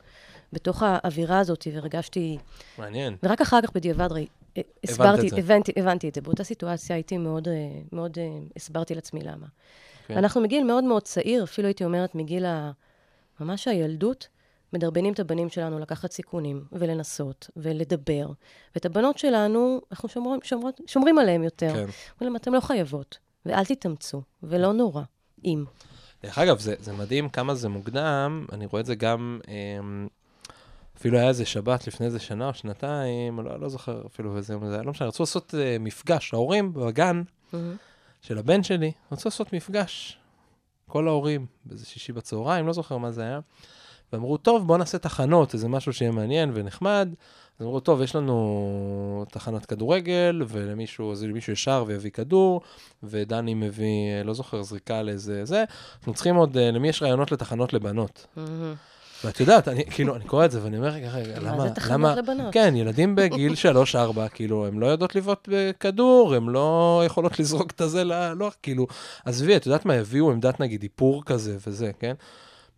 [0.53, 2.39] בתוך האווירה הזאת, והרגשתי...
[2.79, 3.17] מעניין.
[3.23, 4.27] ורק אחר כך בדיעבד ראי,
[4.85, 5.37] הסברתי, את זה.
[5.37, 6.21] הבנתי, הבנתי את זה.
[6.21, 7.55] באותה סיטואציה הייתי מאוד, אה,
[7.93, 9.47] מאוד אה, הסברתי לעצמי למה.
[10.07, 10.17] כן.
[10.17, 12.71] אנחנו מגיל מאוד מאוד צעיר, אפילו הייתי אומרת מגיל ה...
[13.41, 14.29] ממש הילדות,
[14.73, 18.31] מדרבנים את הבנים שלנו לקחת סיכונים ולנסות ולדבר.
[18.75, 21.73] ואת הבנות שלנו, אנחנו שומרים, שומרות, שומרים עליהם יותר.
[21.73, 21.87] כן.
[22.21, 25.03] אומרים אתם לא חייבות, ואל תתאמצו, ולא נורא,
[25.45, 25.65] אם.
[26.23, 30.09] דרך אגב, זה, זה מדהים כמה זה מוקדם, אני רואה את זה גם, אמ,
[30.99, 34.69] אפילו היה איזה שבת לפני איזה שנה או שנתיים, לא, לא זוכר אפילו איזה יום
[34.69, 37.23] זה היה, לא משנה, רצו לעשות אה, מפגש, ההורים בגן
[38.27, 40.19] של הבן שלי, רצו לעשות מפגש.
[40.89, 43.41] כל ההורים, באיזה שישי בצהריים, לא זוכר מה זה היה.
[44.13, 47.09] ואמרו, טוב, בואו נעשה תחנות, איזה משהו שיהיה מעניין ונחמד.
[47.59, 52.61] אז אמרו, טוב, יש לנו תחנת כדורגל, ולמישהו, אז למישהו ישר ויביא כדור,
[53.03, 55.65] ודני מביא, לא זוכר, זריקה לאיזה זה.
[55.99, 58.27] אנחנו צריכים עוד, אה, למי יש רעיונות לתחנות לבנות?
[59.27, 61.75] ואת יודעת, אני כאילו, אני קורא את זה ואני אומר, רגע, רגע, למה, מה זה
[61.75, 62.53] תחנות למה, לבנות?
[62.55, 63.53] כן, ילדים בגיל
[63.95, 63.97] 3-4,
[64.35, 68.87] כאילו, הם לא יודעות לבעוט בכדור, הם לא יכולות לזרוק את הזה ללוח, כאילו,
[69.25, 72.15] עזבי, את יודעת מה, הביאו עמדת נגיד איפור כזה וזה, כן?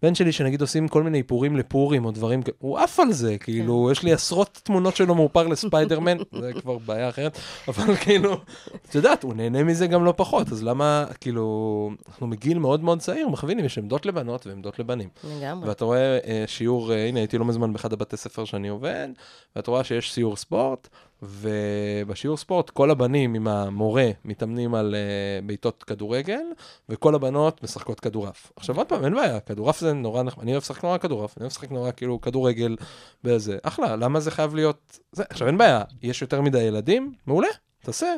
[0.03, 3.89] בן שלי, שנגיד עושים כל מיני איפורים לפורים או דברים, הוא עף על זה, כאילו,
[3.93, 8.41] יש לי עשרות תמונות שלו מאופר לספיידרמן, זה כבר בעיה אחרת, אבל כאילו,
[8.89, 13.01] את יודעת, הוא נהנה מזה גם לא פחות, אז למה, כאילו, אנחנו מגיל מאוד מאוד
[13.01, 15.09] צעיר, מכווינים, יש עמדות לבנות ועמדות לבנים.
[15.25, 15.69] לגמרי.
[15.69, 19.09] ואתה רואה אה, שיעור, אה, הנה, הייתי לא מזמן באחד הבתי ספר שאני עובד,
[19.57, 20.89] ואת רואה שיש סיור ספורט,
[21.23, 26.43] ובשיעור ספורט כל הבנים עם המורה מתאמנים על אה, בעיטות כדורגל,
[26.89, 28.53] וכל הבנות משחקות כדורעף.
[28.57, 31.43] עכשיו עוד פעם, אין בעיה, כדורעף זה נורא נחמד, אני אוהב לשחק נורא כדורעף, אני
[31.43, 32.77] אוהב לשחק נורא כאילו כדורגל
[33.25, 34.99] באיזה, אחלה, למה זה חייב להיות...
[35.13, 37.49] זה, עכשיו אין בעיה, יש יותר מדי ילדים, מעולה,
[37.83, 38.15] תעשה.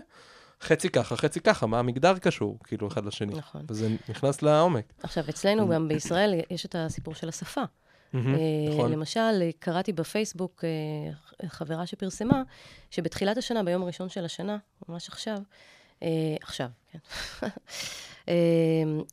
[0.62, 3.34] חצי ככה, חצי ככה, מה המגדר קשור, כאילו, אחד לשני.
[3.34, 3.62] נכון.
[3.70, 4.92] וזה נכנס לעומק.
[5.02, 7.62] עכשיו, אצלנו גם בישראל יש את הסיפור של השפה.
[8.14, 8.20] אה,
[8.70, 8.92] נכון.
[8.92, 12.42] למשל, קראתי בפייסבוק אה, חברה שפרסמה,
[12.90, 14.56] שבתחילת השנה, ביום הראשון של השנה,
[14.88, 15.38] ממש עכשיו,
[16.02, 16.98] אה, עכשיו, כן.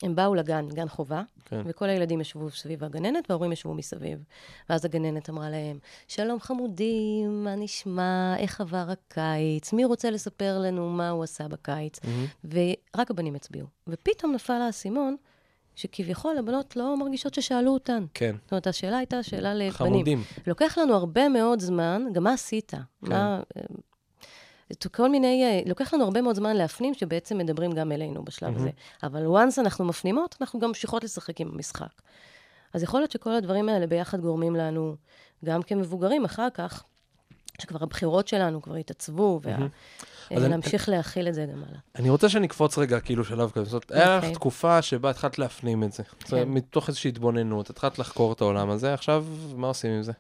[0.04, 1.62] הם באו לגן, גן חובה, כן.
[1.66, 4.24] וכל הילדים ישבו סביב הגננת, וההורים ישבו מסביב.
[4.70, 10.90] ואז הגננת אמרה להם, שלום חמודים, מה נשמע, איך עבר הקיץ, מי רוצה לספר לנו
[10.90, 12.00] מה הוא עשה בקיץ?
[12.04, 12.26] מהמם.
[12.96, 13.68] ורק הבנים הצביעו.
[13.88, 15.16] ופתאום נפל האסימון,
[15.78, 18.06] שכביכול הבנות לא מרגישות ששאלו אותן.
[18.14, 19.72] כן, זאת אומרת, השאלה הייתה שאלה לבנים.
[19.72, 20.24] חמודים.
[20.48, 22.72] לוקח לנו הרבה מאוד זמן, גם מה עשית?
[22.72, 23.10] כן.
[23.10, 23.42] מה...
[23.58, 23.62] אה,
[24.92, 28.70] כל מיני, אה, לוקח לנו הרבה מאוד זמן להפנים שבעצם מדברים גם אלינו בשלב הזה.
[29.04, 32.02] אבל once אנחנו מפנימות, אנחנו גם ממשיכות לשחק עם המשחק.
[32.74, 34.96] אז יכול להיות שכל הדברים האלה ביחד גורמים לנו,
[35.46, 36.84] גם כמבוגרים אחר כך,
[37.62, 39.66] שכבר הבחירות שלנו כבר התעצבו, אני-
[40.32, 41.80] ולהמשיך להכיל את זה גם הלאה.
[41.96, 43.66] אני רוצה שנקפוץ רגע, כאילו, שלב כזה.
[43.66, 44.36] זאת אומרת, היה לך אוקיי.
[44.36, 46.04] תקופה שבה התחלת להפנים את זה.
[46.20, 46.44] כן.
[46.50, 50.12] מתוך איזושהי התבוננות, התחלת לחקור את העולם הזה, עכשיו, מה עושים עם זה?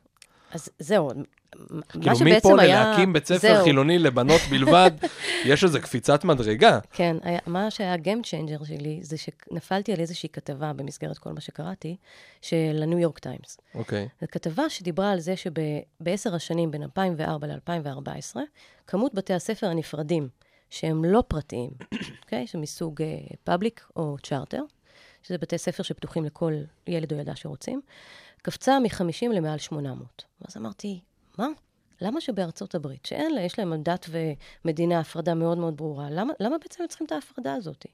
[0.51, 1.11] אז זהו,
[1.89, 2.85] כאילו, מפה היה...
[2.85, 3.63] ללהקים בית ספר זהו.
[3.63, 4.91] חילוני לבנות בלבד,
[5.45, 6.79] יש איזו קפיצת מדרגה.
[6.91, 11.41] כן, היה, מה שהיה ה-game changer שלי, זה שנפלתי על איזושהי כתבה במסגרת כל מה
[11.41, 11.95] שקראתי,
[12.41, 13.57] של הניו יורק טיימס.
[13.75, 14.07] אוקיי.
[14.21, 18.37] זו כתבה שדיברה על זה שבעשר השנים, בין 2004 ל-2014,
[18.87, 20.29] כמות בתי הספר הנפרדים
[20.69, 21.69] שהם לא פרטיים,
[22.23, 22.47] אוקיי?
[22.47, 23.01] שמסוג
[23.43, 24.61] public או צ'ארטר,
[25.23, 26.53] שזה בתי ספר שפתוחים לכל
[26.87, 27.81] ילד או ילדה שרוצים,
[28.41, 30.23] קפצה מ-50 למעל 800.
[30.41, 30.99] ואז אמרתי,
[31.37, 31.47] מה?
[32.01, 34.09] למה שבארצות הברית, שאין לה, יש להם דת
[34.65, 37.85] ומדינה, הפרדה מאוד מאוד ברורה, למה, למה בעצם הם צריכים את ההפרדה הזאת?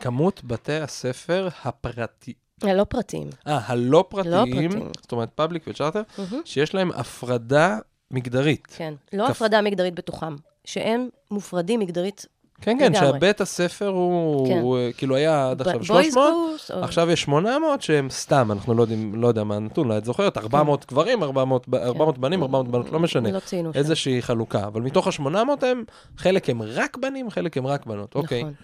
[0.00, 2.36] כמות בתי הספר הפרטיים.
[2.62, 3.30] הלא פרטיים.
[3.46, 4.70] אה, הלא פרטיים, לא פרטיים.
[5.00, 6.34] זאת אומרת public ו charter, Mm-hmm.
[6.44, 7.78] שיש להם הפרדה
[8.10, 8.66] מגדרית.
[8.76, 12.26] כן, לא כפ- הפרדה מגדרית בתוכם, שהם מופרדים מגדרית,
[12.62, 12.94] כן, כן.
[12.94, 14.58] שהבית הספר הוא, כן.
[14.58, 16.84] הוא, אה, כאילו היה עד עכשיו boys 300, קורס, או...
[16.84, 20.38] עכשיו יש 800 שהם סתם, אנחנו לא יודעים, לא יודע מה הנתון, לא את זוכרת,
[20.38, 23.30] 400 גברים, 400, ב- 400 בנים, 400 בנות, לא משנה.
[23.30, 23.78] לא ציינו שם.
[23.78, 25.84] איזושהי חלוקה, אבל מתוך ה-800 הם,
[26.16, 28.42] חלק הם רק בנים, חלק הם רק בנות, אוקיי.
[28.42, 28.54] נכון.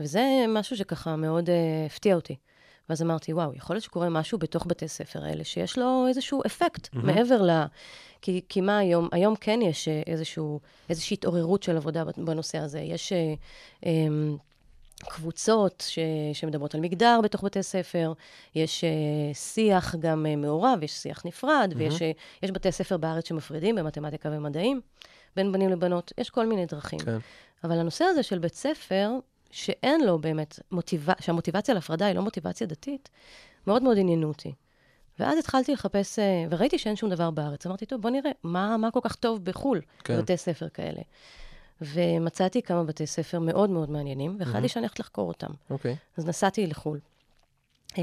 [0.00, 1.52] וזה משהו שככה מאוד uh,
[1.86, 2.36] הפתיע אותי.
[2.90, 6.94] ואז אמרתי, וואו, יכול להיות שקורה משהו בתוך בתי ספר האלה, שיש לו איזשהו אפקט
[6.94, 7.06] מהמם.
[7.06, 7.50] מעבר ל...
[8.22, 9.08] כי, כי מה היום?
[9.12, 12.80] היום כן יש אה, איזשהו, איזושהי התעוררות של עבודה בנושא הזה.
[12.80, 13.34] יש אה,
[13.86, 14.36] אמ,
[15.08, 15.98] קבוצות ש,
[16.32, 18.12] שמדברות על מגדר בתוך בתי ספר,
[18.54, 22.10] יש אה, שיח גם אה, מעורב, יש שיח נפרד, ויש אה,
[22.42, 24.80] יש בתי ספר בארץ שמפרידים במתמטיקה ומדעים,
[25.36, 26.98] בין בנים לבנות, יש כל מיני דרכים.
[26.98, 27.18] כן.
[27.64, 29.10] אבל הנושא הזה של בית ספר,
[29.50, 33.08] שאין לו באמת, מוטיבציה, שהמוטיבציה להפרדה היא לא מוטיבציה דתית,
[33.66, 34.52] מאוד מאוד עניינו אותי.
[35.18, 37.66] ואז התחלתי לחפש, אה, וראיתי שאין שום דבר בארץ.
[37.66, 40.16] אמרתי, טוב, בוא נראה, מה, מה כל כך טוב בחו"ל, כן.
[40.16, 41.00] בבתי ספר כאלה.
[41.80, 45.50] ומצאתי כמה בתי ספר מאוד מאוד מעניינים, והחלטתי שאני הולכת לחקור אותם.
[45.70, 45.96] אוקיי.
[46.16, 46.98] אז נסעתי לחו"ל.
[47.98, 48.02] אה,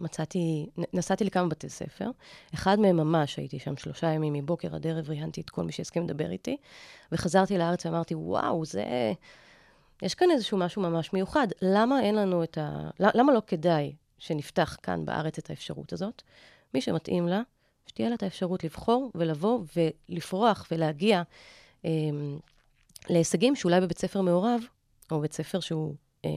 [0.00, 2.10] מצאתי, נסעתי לכמה בתי ספר,
[2.54, 6.04] אחד מהם ממש, הייתי שם שלושה ימים מבוקר עד ערב, ראיינתי את כל מי שהסכים
[6.04, 6.56] לדבר איתי,
[7.12, 9.12] וחזרתי לארץ ואמרתי, וואו, זה...
[10.02, 11.46] יש כאן איזשהו משהו ממש מיוחד.
[11.62, 12.90] למה אין לנו את ה...
[12.98, 16.22] למה לא כדאי שנפתח כאן בארץ את האפשרות הזאת?
[16.74, 17.42] מי שמתאים לה,
[17.86, 21.22] שתהיה לה את האפשרות לבחור ולבוא ולפרוח ולהגיע
[21.84, 21.90] אה,
[23.08, 24.60] להישגים שאולי בבית ספר מעורב,
[25.10, 26.30] או בית ספר שהוא אה,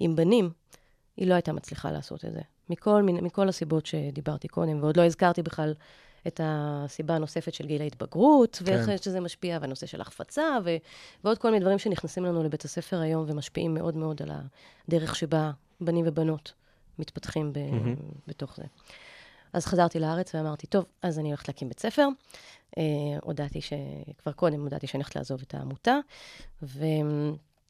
[0.00, 0.50] עם בנים,
[1.16, 2.40] היא לא הייתה מצליחה לעשות את זה.
[2.70, 5.74] מכל, מכל הסיבות שדיברתי קודם, ועוד לא הזכרתי בכלל
[6.26, 8.98] את הסיבה הנוספת של גיל ההתבגרות, ואיך כן.
[8.98, 10.76] שזה משפיע, והנושא של החפצה, ו,
[11.24, 14.30] ועוד כל מיני דברים שנכנסים לנו לבית הספר היום ומשפיעים מאוד מאוד על
[14.88, 15.50] הדרך שבה
[15.80, 16.52] בנים ובנות
[16.98, 17.96] מתפתחים ב, מהמם.
[18.26, 18.64] בתוך זה.
[19.52, 22.08] אז חזרתי לארץ ואמרתי, טוב, אז אני הולכת להקים בית ספר.
[22.78, 22.82] אה,
[23.22, 23.72] הודעתי ש...
[24.18, 25.98] כבר קודם הודעתי שאני הולכת לעזוב את העמותה,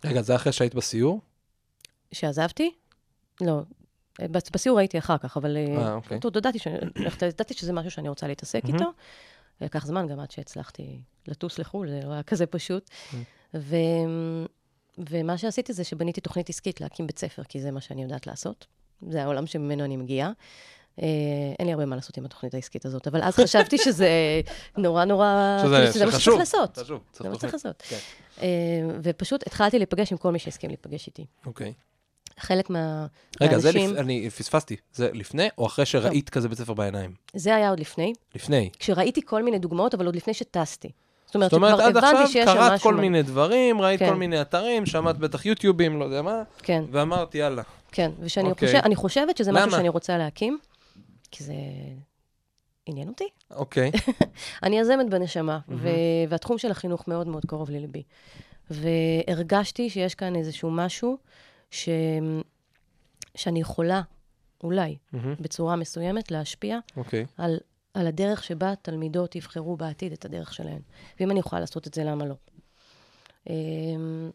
[0.04, 1.20] רגע, זה אחרי שהיית בסיור?
[2.12, 2.70] ושעזבתי,
[3.40, 3.60] לא,
[4.52, 5.56] בסיור הייתי אחר כך, אבל...
[5.56, 6.18] אה, אה, אוקיי.
[6.22, 6.76] זאת, הודעתי, שאני-
[7.28, 8.62] ידעתי שזה משהו שאני רוצה להתעסק.
[8.74, 8.84] איתו.
[9.60, 12.90] לקח זמן גם עד שהצלחתי לטוס לחו"ל, זה לא היה כזה פשוט.
[13.54, 13.76] ו...
[15.10, 18.66] ומה שעשיתי זה שבניתי תוכנית עסקית להקים בית ספר, כי זה מה שאני יודעת לעשות.
[19.10, 20.30] זה העולם שממנו אני מגיעה.
[21.02, 21.06] אה,
[21.58, 24.08] אין לי הרבה מה לעשות עם התוכנית העסקית הזאת, אבל אז חשבתי שזה
[24.76, 26.78] נורא נורא, שזה- כאילו, מה שצריך לעשות.
[27.22, 27.52] זה מה שצריך.
[27.54, 27.82] לעשות.
[27.88, 27.96] כן.
[28.42, 28.46] אה,
[29.02, 31.26] ופשוט התחלתי להיפגש עם כל מי שהסכים להיפגש איתי.
[31.46, 31.72] אוקיי.
[32.38, 33.06] חלק מה...
[33.40, 33.98] רגע, זה מהאנשים- לפ...
[34.00, 34.76] אני פספסתי.
[34.92, 37.10] זה לפני או אחרי שראית כזה בית ספר בעיניים?
[37.34, 38.70] זה היה עוד לפני, לפני.
[38.78, 40.90] כשראיתי כל מיני דוגמאות, אבל עוד לפני שטסתי.
[41.26, 42.84] זאת אומרת, זאת אומרת, שכבר עד הבנתי עכשיו שיש שם קראת משהו...
[42.90, 44.08] כל מה- מיני דברים, ראית כן.
[44.08, 47.62] כל מיני אתרים, שמעת בטח יוטיובים, לא יודע מה, כן, ואמרת, יאללה.
[47.92, 48.10] כן.
[48.20, 48.68] ושאני אוקיי.
[48.68, 49.76] חושב, אני חושבת שזה משהו למה?
[49.76, 50.58] שאני רוצה להקים,
[51.30, 51.52] כי זה
[52.86, 53.24] עניין אותי.
[53.50, 53.90] אוקיי.
[54.62, 55.80] אני יזמת בנשמה, מהמם.
[55.82, 55.88] ו-
[56.28, 58.02] והתחום של החינוך מאוד מאוד קרוב לליבי.
[58.70, 61.18] והרגשתי שיש כאן איזשהו משהו
[61.70, 61.88] ש...
[63.34, 64.02] שאני יכולה,
[64.64, 67.26] אולי, מהמם, בצורה מסוימת, להשפיע אוקיי.
[67.38, 67.58] על,
[67.94, 70.80] על הדרך שבה תלמידות יבחרו בעתיד את הדרך שלהן.
[71.20, 72.34] ואם אני יכולה לעשות את זה, למה לא?
[73.48, 74.30] אמ,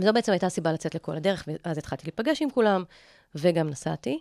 [0.00, 2.84] וזו בעצם הייתה הסיבה לצאת לכל הדרך, ואז התחלתי להיפגש עם כולם,
[3.34, 4.20] וגם נסעתי.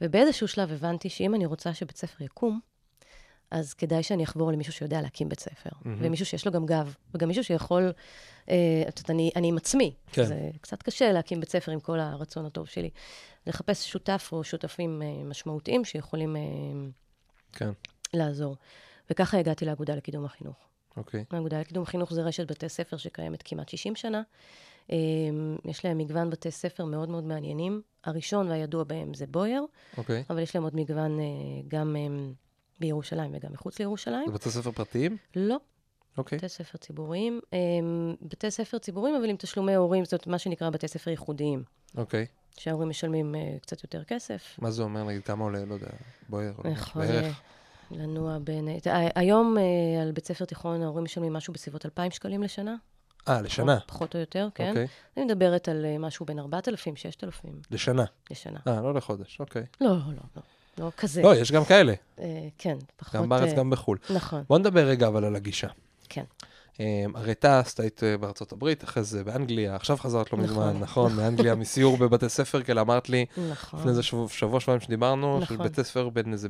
[0.00, 2.60] ובאיזשהו שלב הבנתי שאם אני רוצה שבית ספר יקום,
[3.52, 5.70] אז כדאי שאני אחבור למישהו שיודע להקים בית ספר.
[5.84, 5.98] מהמם.
[6.00, 7.92] ומישהו שיש לו גם גב, וגם מישהו שיכול...
[8.48, 9.94] אה, את יודעת, אני, אני עם עצמי.
[10.12, 10.24] כן.
[10.24, 12.90] זה קצת קשה להקים בית ספר עם כל הרצון הטוב שלי.
[13.46, 16.42] לחפש שותף או שותפים אה, משמעותיים שיכולים אה,
[17.52, 17.70] כן,
[18.14, 18.56] לעזור.
[19.10, 20.56] וככה הגעתי לאגודה לקידום החינוך.
[20.96, 21.24] אוקיי.
[21.30, 24.22] האגודה לקידום החינוך זה רשת בתי ספר שקיימת כמעט 60 שנה.
[24.92, 24.96] אה,
[25.64, 27.82] יש להם מגוון בתי ספר מאוד מאוד מעניינים.
[28.04, 29.64] הראשון והידוע בהם זה בויאר,
[29.96, 30.24] אוקיי.
[30.30, 31.24] אבל יש להם עוד מגוון אה,
[31.68, 32.32] גם אה,
[32.86, 34.26] בירושלים וגם מחוץ לירושלים.
[34.26, 35.16] זה בתי ספר פרטיים?
[35.36, 35.56] לא,
[36.18, 36.38] אוקיי.
[36.38, 37.40] בתי ספר ציבוריים.
[37.52, 37.58] אה,
[38.22, 41.62] בתי ספר ציבוריים, אבל עם תשלומי הורים, זאת מה שנקרא בתי ספר ייחודיים,
[41.96, 42.26] אוקיי.
[42.58, 44.56] שההורים משלמים אה, קצת יותר כסף.
[44.58, 45.86] מה זה אומר, נגיד, כמה עולה, לא יודע,
[46.28, 47.24] בוער, יכול בערך?
[47.92, 48.68] אה, לנוע בין...
[48.68, 52.74] אה, היום אה, על בית ספר תיכון ההורים משלמים משהו בסביבות 2,000 שקלים לשנה.
[53.28, 53.76] אה, לשנה.
[53.80, 54.68] פחות- פחות או יותר, כן.
[54.68, 54.86] אוקיי.
[55.16, 58.04] אני מדברת על אה, משהו בין 4,000, 6,000 לשנה.
[58.30, 58.58] לשנה.
[58.66, 59.62] אה, לא לחודש, אוקיי.
[59.80, 59.96] לא, לא,
[60.36, 60.42] לא,
[60.78, 61.22] לא כזה.
[61.22, 63.14] לא, יש גם כאלה, אה, כן, פחות...
[63.14, 63.98] גם בארץ, אה, גם בחו"ל.
[64.10, 65.68] נכון, בוא נדבר רגע אבל על הגישה.
[66.08, 66.24] כן.
[66.80, 70.50] אה, הרי טסת, היית אה, בארצות הברית, אחרי זה באנגליה, עכשיו חזרת לא נכון.
[70.50, 73.78] מזמן, נכון, מאנגליה, מסיור בבתי ספר, כאלה אמרת לי, נכון.
[73.80, 75.66] לפני איזה שבוע, שבוע, שבועיים שדיברנו, של נכון.
[75.66, 76.48] בתי ספר בין איזה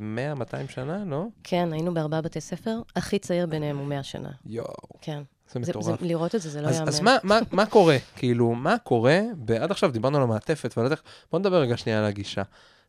[0.68, 1.24] 100-200 שנה, לא?
[1.44, 4.30] כן, היינו בארבעה בתי ספר, הכי צעיר ביניהם הוא 100 שנה.
[4.46, 4.66] יואו,
[5.00, 5.22] כן.
[5.52, 6.02] זה זה, זה, מטורף.
[6.02, 6.88] לראות את זה, זה לא אז, יאמן.
[6.88, 7.96] אז מה, מה, מה קורה?
[8.16, 9.20] כאילו, מה קורה?
[9.44, 11.02] ב- עד עכשיו דיברנו על המעטפת ועל הדרך.
[11.32, 12.42] בוא נדבר רגע שנייה על הגישה.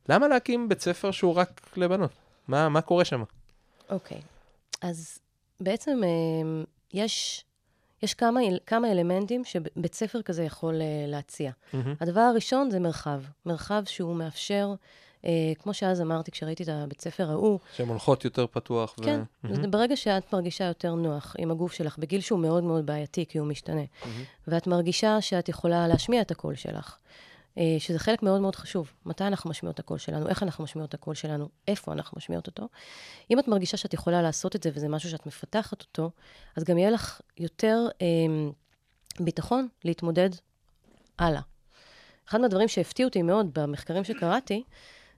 [0.09, 2.11] למה להקים בית ספר שהוא רק לבנות?
[2.47, 3.23] מה, מה קורה שם?
[3.89, 4.21] אוקיי.
[4.81, 5.19] אז
[5.59, 6.63] בעצם אה,
[6.93, 7.45] יש,
[8.03, 11.51] יש כמה, כמה אלמנטים שבית ספר כזה יכול אה, להציע.
[12.01, 13.21] הדבר הראשון זה מרחב.
[13.45, 14.73] מרחב שהוא מאפשר,
[15.25, 18.95] אה, כמו שאז אמרתי כשראיתי את הבית ספר ההוא, שהן הולכות יותר פתוח.
[18.99, 19.59] ו- כן, מהמם.
[19.59, 23.37] אז ברגע שאת מרגישה יותר נוח עם הגוף שלך, בגיל שהוא מאוד מאוד בעייתי, כי
[23.37, 23.81] הוא משתנה,
[24.47, 26.97] ואת מרגישה שאת יכולה להשמיע את הקול שלך,
[27.79, 28.93] שזה חלק מאוד מאוד חשוב.
[29.05, 32.47] מתי אנחנו משמיעות את הקול שלנו, איך אנחנו משמיעות את הקול שלנו, איפה אנחנו משמיעות
[32.47, 32.67] אותו.
[33.31, 36.11] אם את מרגישה שאת יכולה לעשות את זה וזה משהו שאת מפתחת אותו,
[36.55, 38.05] אז גם יהיה לך יותר אה,
[39.19, 40.29] ביטחון להתמודד
[41.19, 41.41] הלאה.
[42.29, 44.63] אחד מהדברים שהפתיעו אותי מאוד במחקרים שקראתי,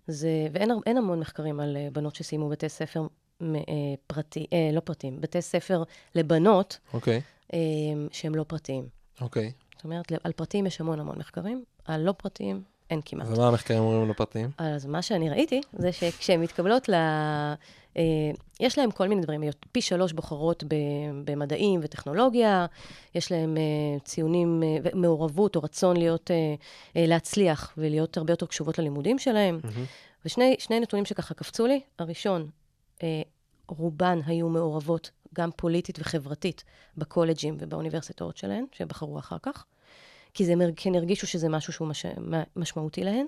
[0.07, 3.01] זה, ואין המון מחקרים על אה, בנות שסיימו בתי ספר
[3.41, 3.61] מ- אה,
[4.07, 5.83] פרטי, אה, לא פרטיים, בתי ספר
[6.15, 7.21] לבנות אוקיי,
[7.53, 7.59] אה,
[8.11, 8.87] שהם לא פרטיים.
[9.21, 9.51] אוקיי.
[9.75, 13.27] זאת אומרת, על פרטיים יש המון המון מחקרים, על לא פרטיים אין כמעט.
[13.27, 14.49] ומה המחקרים אומרים על הפרטיים?
[14.57, 16.93] אז מה שאני ראיתי, זה שכשהן מתקבלות ל...
[17.97, 20.63] אה, יש להם כל מיני דברים, פי שלוש בוחרות
[21.25, 22.65] במדעים וטכנולוגיה,
[23.15, 26.31] יש להם אה, ציונים, אה, מעורבות או רצון להיות,
[26.95, 29.59] להצליח ולהיות הרבה יותר קשובות ללימודים שלהם.
[30.25, 32.49] ושני שני נתונים שככה קפצו לי, הראשון,
[33.67, 36.63] רובן היו מעורבות גם פוליטית וחברתית
[36.97, 39.65] בקולג'ים ובאוניברסיטאות שלהן, שבחרו אחר כך,
[40.35, 40.45] כי,
[40.75, 42.05] כי הן הרגישו שזה משהו שהוא מש,
[42.55, 43.25] משמעותי להן.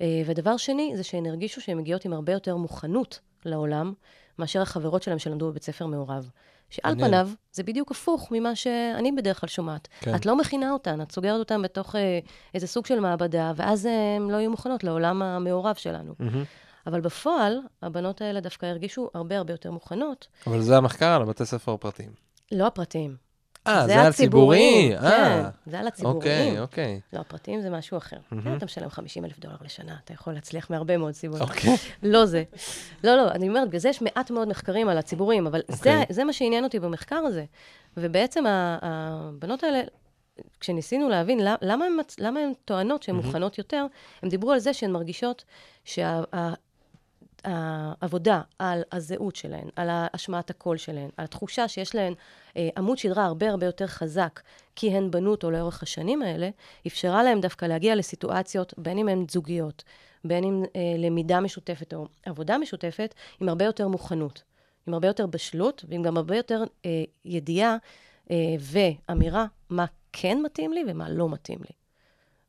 [0.00, 3.92] אה, ודבר שני, זה שהן הרגישו שהן מגיעות עם הרבה יותר מוכנות לעולם,
[4.38, 6.30] מאשר החברות שלהן שלמדו בבית ספר מעורב.
[6.70, 7.10] שעל מעניין.
[7.10, 9.88] פניו, זה בדיוק הפוך ממה שאני בדרך כלל שומעת.
[10.00, 10.10] כן.
[10.10, 10.16] כן.
[10.16, 12.18] את לא מכינה אותן, את סוגרת אותן בתוך אה,
[12.54, 16.14] איזה סוג של מעבדה, ואז אה, הן לא יהיו מוכנות לעולם המעורב שלנו.
[16.18, 16.44] מהמם.
[16.86, 20.28] אבל בפועל, הבנות האלה דווקא הרגישו הרבה הרבה יותר מוכנות.
[20.46, 22.10] אבל זה המחקר על הבתי ספר הפרטיים.
[22.52, 23.27] לא הפרטיים.
[23.68, 24.92] אה, זה על ציבורי.
[25.00, 26.16] כן, אה, זה על הציבוריים.
[26.16, 27.00] אוקיי, אוקיי.
[27.12, 28.16] לא, הפרטיים זה משהו אחר.
[28.44, 31.40] כן, אתה משלם 50 אלף דולר לשנה, אתה יכול להצליח מהרבה מאוד סיבות.
[31.40, 31.76] אוקיי.
[32.02, 32.42] לא זה.
[33.04, 36.04] לא, לא, אני אומרת, בגלל זה יש מעט מאוד מחקרים על הציבורים, אבל זה, אוקיי.
[36.10, 37.44] זה מה שעניין אותי במחקר הזה.
[37.96, 38.44] ובעצם
[38.82, 39.80] הבנות האלה,
[40.60, 43.86] כשניסינו להבין למה, למה, הן, למה הן טוענות שהן מוכנות יותר,
[44.22, 45.44] הם דיברו על זה שהן מרגישות
[47.42, 52.14] שהעבודה על הזהות שלהן, על השמעת הקול שלהן, על התחושה שיש להן
[52.56, 54.40] אה, עמוד שדרה הרבה הרבה יותר חזק,
[54.76, 56.50] כי הן בנו אותו לאורך השנים האלה,
[56.86, 59.84] אפשרה להן דווקא להגיע לסיטואציות, בין אם הן זוגיות,
[60.24, 64.42] בין אם אה, למידה משותפת או עבודה משותפת, עם הרבה יותר מוכנות,
[64.86, 67.76] עם הרבה יותר בשלות, ועם גם הרבה יותר אה, ידיעה
[68.30, 71.74] אה, ואמירה מה כן מתאים לי ומה לא מתאים לי.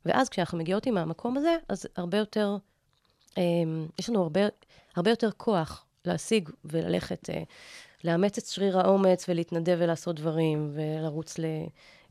[0.06, 2.58] ואז כשאנחנו מגיעות עם המקום הזה, אז הרבה יותר,
[4.00, 4.42] יש לנו הרבה,
[4.96, 7.44] הרבה יותר כוח להשיג וללכת, אה,
[8.04, 11.36] לאמץ את שריר האומץ ולהתנדב ולעשות דברים, ולרוץ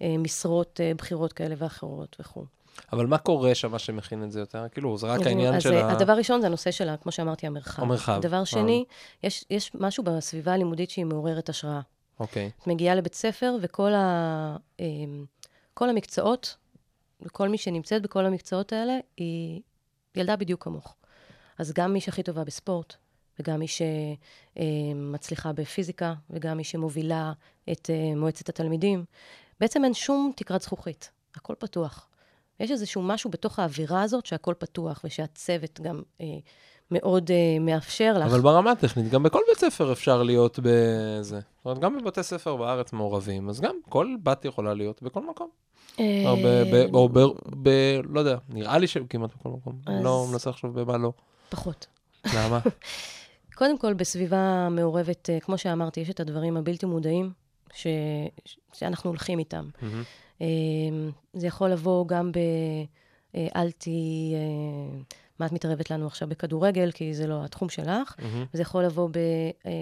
[0.01, 2.45] למשרות אה, בכירות כאלה ואחרות וכו'.
[2.93, 4.69] אבל מה קורה שם, מה שמכין את זה יותר?
[4.69, 5.93] כאילו, זה רק העניין של ה...
[5.93, 7.83] הדבר הראשון זה הנושא של, כמו שאמרתי, המרחב.
[7.83, 8.19] המרחב.
[8.23, 8.47] דבר אה.
[8.47, 8.85] שני,
[9.23, 11.81] יש, יש משהו בסביבה הלימודית שהיא מעוררת השראה.
[12.21, 12.51] אוקיי.
[12.63, 15.25] את מגיעה לבית ספר, וכל ה, אמ,
[15.75, 16.57] כל המקצועות,
[17.23, 19.61] וכל מי שנמצאת בכל המקצועות האלה, היא
[20.17, 20.95] ילדה בדיוק כמוך.
[21.59, 22.95] אז גם מי שהכי טובה בספורט,
[23.41, 23.67] וגם מי
[24.57, 27.33] שמצליחה בפיזיקה, וגם מי שמובילה
[27.73, 29.05] את אה, מועצת התלמידים,
[29.61, 32.09] בעצם אין שום תקרת זכוכית, הכל פתוח.
[32.61, 36.27] יש איזשהו משהו בתוך האווירה הזאת שהכל פתוח, ושהצוות גם אה,
[36.91, 38.27] מאוד אה, מאפשר לך.
[38.27, 41.41] אבל ברמה הטכנית, גם בכל בית ספר אפשר להיות בזה.
[41.41, 45.49] זאת אומרת, גם בבתי ספר בארץ מעורבים, אז גם כל בת יכולה להיות בכל מקום.
[46.01, 46.25] אה,
[46.93, 47.09] או
[47.63, 47.69] ב...
[48.09, 49.79] לא יודע, נראה לי שכמעט בכל מקום.
[50.03, 51.13] לא מנסה לחשוב במה לא.
[51.49, 51.87] פחות.
[52.35, 52.59] למה?
[53.59, 57.33] קודם כל, בסביבה מעורבת, אה, כמו שאמרתי, יש את הדברים הבלתי מודעים
[57.73, 57.87] ש...
[58.73, 59.69] שאנחנו הולכים איתם.
[60.43, 60.47] אה,
[61.33, 62.39] זה יכול לבוא גם ב...
[63.35, 64.35] אה, אל תהיי...
[65.41, 68.15] אה, מה את מתערבת לנו עכשיו בכדורגל, כי זה לא התחום שלך.
[68.19, 68.45] מהמם.
[68.53, 69.17] זה יכול לבוא ב...
[69.67, 69.73] אה,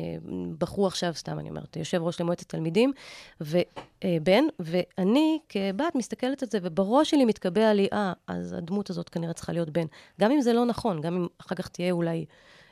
[0.58, 2.92] בחרו עכשיו, סתם אני אומרת, יושב ראש למועצת תלמידים,
[3.40, 9.32] ובן, ואני כבת מסתכלת על זה, ובראש שלי מתקבע לי, אה, אז הדמות הזאת כנראה
[9.32, 9.86] צריכה להיות בן.
[10.20, 12.24] גם אם זה לא נכון, גם אם אחר כך תהיה אולי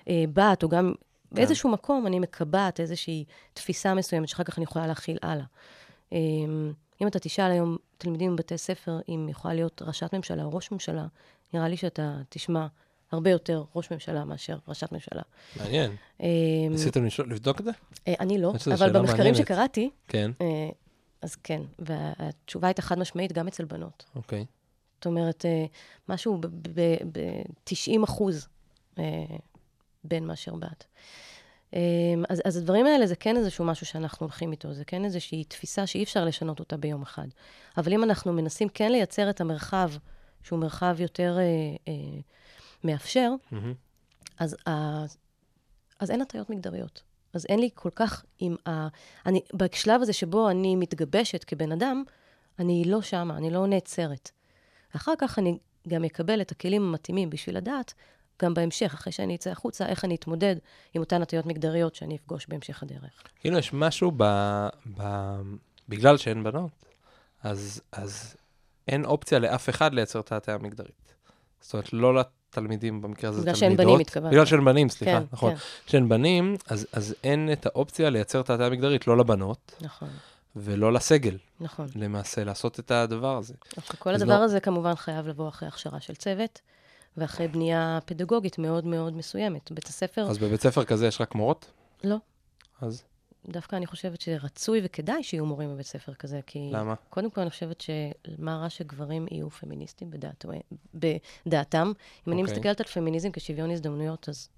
[0.09, 0.93] אה, בת, או גם
[1.33, 5.45] באיזשהו מקום אני מקבעת איזושהי תפיסה מסוימת, שאחר כך אני יכולה להכיל הלאה.
[6.13, 6.19] אה,
[7.03, 11.07] אם אתה תשאל היום תלמידים בבתי ספר אם יכולה להיות ראשת ממשלה או ראש ממשלה,
[11.55, 12.67] נראה לי שאתה תשמע
[13.13, 15.23] הרבה יותר ראש ממשלה מאשר ראשת ממשלה.
[15.57, 15.97] מעניין.
[16.21, 16.27] אה,
[16.71, 17.71] ניסיתם לבדוק את זה?
[18.09, 19.35] אה, אני לא, אבל במחקרים.
[19.35, 20.31] שקראתי, כן.
[20.41, 20.69] אה,
[21.23, 24.05] אז כן, והתשובה הייתה חד משמעית גם אצל בנות.
[24.17, 24.45] אוקיי.
[24.97, 25.67] זאת אומרת, אה,
[26.09, 26.41] משהו
[26.73, 28.49] ב-90 אחוז
[30.05, 30.85] בן מאשר בת.
[31.75, 31.81] אה,
[32.29, 35.87] אז, אז הדברים האלה זה כן איזשהו משהו שאנחנו הולכים איתו, זה כן איזושהי תפיסה
[35.87, 37.27] שאי אפשר לשנות אותה ביום אחד.
[37.77, 39.91] אבל אם אנחנו מנסים כן לייצר את המרחב,
[40.45, 41.43] שהוא מרחב יותר אה,
[41.89, 42.21] אה,
[42.85, 43.75] מאפשר, מהמם.
[44.39, 45.17] אז, אז,
[46.01, 47.03] אז אין הטיות מגדריות.
[47.33, 48.89] אז אין לי כל כך עם ה...
[49.27, 52.03] אני, בשלב הזה שבו אני מתגבשת כבן אדם,
[52.59, 54.31] אני לא שמה, אני לא נעצרת.
[54.97, 57.95] אחר כך אני גם אקבל את הכלים המתאימים בשביל לדעת,
[58.43, 60.57] גם בהמשך, אחרי שאני אצא החוצה, איך אני אתמודד
[60.95, 63.23] עם אותן הטיות מגדריות שאני אפגוש בהמשך הדרך.
[63.41, 64.25] כאילו יש משהו ב...
[64.97, 65.03] ב...
[65.89, 66.71] בגלל שאין בנות,
[67.43, 68.37] אז, אז
[68.89, 71.15] אין אופציה לאף אחד לייצר את ההטיה המגדרית.
[71.61, 73.77] זאת אומרת, לא לתלמידים, במקרה הזה בגלל תלמידות.
[73.77, 74.33] שאין בנים, התכוונת.
[74.33, 75.55] בגלל שאין בנים, סליחה, כן, נכון.
[75.55, 80.09] כן, כשאין בנים, אז, אז אין את האופציה לייצר את ההטיה המגדרית, לא לבנות נכון,
[80.57, 81.87] ולא לסגל, נכון.
[81.97, 83.55] למעשה, לעשות את הדבר הזה.
[83.77, 86.61] עכשיו, כל הדבר לא- הזה כמובן חייב לבוא אחרי הכשרה של צוות,
[87.17, 89.73] ואחרי בנייה פדגוגית מאוד מאוד מסוימת.
[89.73, 91.71] בית הספר, אז בבית ספר כזה יש רק מורות?
[92.05, 92.17] לא.
[92.81, 93.03] אז
[93.49, 96.71] דווקא אני חושבת שרצוי וכדאי שיהיו מורים בבית ספר כזה, כי...
[96.73, 96.95] למה?
[97.11, 100.49] קודם כל, אני חושבת שמה רע שגברים יהיו פמיניסטים בדעתו,
[100.95, 101.93] בדעתם.
[102.29, 102.55] אם אני אוקיי.
[102.55, 104.49] מסתכלת על פמיניזם כשוויון הזדמנויות, אז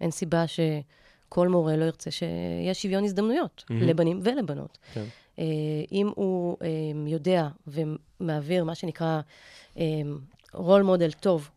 [0.00, 3.82] אין סיבה שכל מורה לא ירצה שיהיה שוויון הזדמנויות מהמם.
[3.82, 4.78] לבנים ולבנות.
[4.92, 5.04] כן.
[5.38, 5.44] אה,
[5.92, 6.68] אם הוא אה,
[7.06, 9.20] יודע ומעביר מה שנקרא
[10.52, 11.50] רול מודל טוב,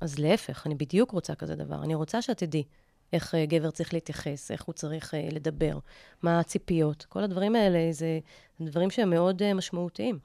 [0.00, 1.82] אז להפך, אני בדיוק רוצה כזה דבר.
[1.82, 2.64] אני רוצה שאת תדעי
[3.12, 5.78] איך אה, גבר צריך להתייחס, איך הוא צריך אה, לדבר,
[6.22, 7.06] מה הציפיות.
[7.08, 8.18] כל הדברים האלה זה
[8.60, 10.18] דברים שהם מאוד אה, משמעותיים.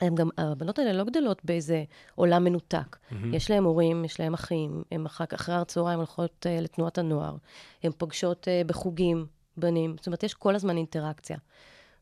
[0.00, 1.84] הם גם, הבנות האלה לא גדלות באיזה
[2.14, 2.96] עולם מנותק.
[3.10, 3.34] מהמם.
[3.34, 7.36] יש להם הורים, יש להם אחים, הם אחר כך, אחרי הצהריים הולכות uh, לתנועת הנוער,
[7.82, 11.36] הן פוגשות uh, בחוגים בנים, זאת אומרת, יש כל הזמן אינטראקציה.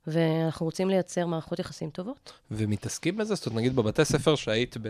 [0.06, 2.32] ואנחנו רוצים לייצר מערכות יחסים טובות.
[2.50, 3.34] ומתעסקים בזה?
[3.34, 4.88] זאת אומרת, נגיד בבתי ספר שהיית ב...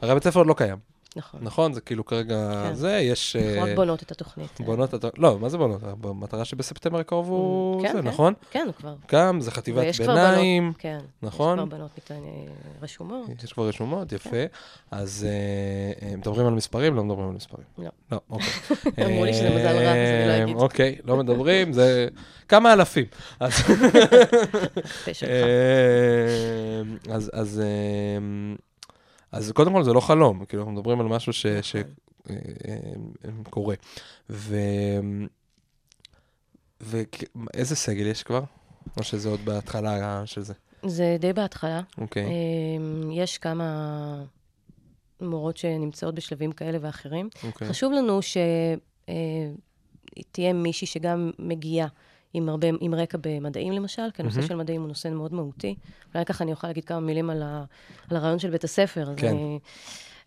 [0.00, 0.78] הרי הבית ספר עוד לא קיים,
[1.16, 1.40] נכון.
[1.42, 1.72] נכון?
[1.72, 2.74] זה כאילו כרגע כן.
[2.74, 3.36] זה, יש...
[3.36, 4.60] אנחנו רק אה, בונות את התוכנית.
[4.60, 5.80] בונות, אתה- לא, מה זה בונות?
[6.04, 8.08] המטרה שבספטמבר הקרוב הוא כן, זה, כן.
[8.08, 8.34] נכון?
[8.50, 8.94] כן, כבר.
[9.12, 10.98] גם, זה חטיבת ויש כבר ביניים, בנות, כן.
[11.22, 11.58] נכון?
[11.58, 12.16] יש כבר בנות מת- אה,
[12.82, 13.42] רשומות.
[13.44, 14.36] יש כבר רשומות, יפה.
[14.90, 16.96] אז אה, אה, מדברים על מספרים?
[16.96, 17.64] לא מדברים על מספרים.
[17.78, 17.88] לא.
[18.12, 18.48] לא, אוקיי.
[19.06, 20.56] אמרו לי שזה מזל רע, אז אני לא אגיד.
[20.56, 22.08] אוקיי, לא מדברים, זה
[22.48, 23.04] כמה אלפים.
[23.40, 23.52] אז
[27.32, 27.60] אז,
[29.34, 31.94] אז, אה, קודם כל זה לא חלום, כאילו אנחנו מדברים על משהו ש, ש, נכון.
[32.30, 32.36] אה,
[33.68, 33.74] אה.
[34.30, 34.56] ו...
[36.80, 38.42] ואיזה סגל יש כבר?
[38.98, 40.54] או שזה עוד בהתחלה של זה?
[40.86, 41.80] זה די בהתחלה.
[41.98, 42.26] אוקיי.
[42.26, 44.24] אמ, יש כמה
[45.20, 47.28] מורות שנמצאות בשלבים כאלה ואחרים.
[47.44, 47.68] אוקיי.
[47.68, 48.20] חשוב לנו
[50.22, 51.88] שתהיה מישהי שגם מגיעה
[52.34, 54.48] עם הרבה, עם רקע במדעים למשל, כי הנושא מהמם.
[54.48, 55.74] של מדעים הוא נושא מאוד מהותי.
[56.14, 57.64] אולי ככה אני אוכל להגיד כמה מילים על, ה,
[58.10, 59.10] על הרעיון של בית הספר.
[59.10, 59.28] אז כן.
[59.28, 59.58] אני,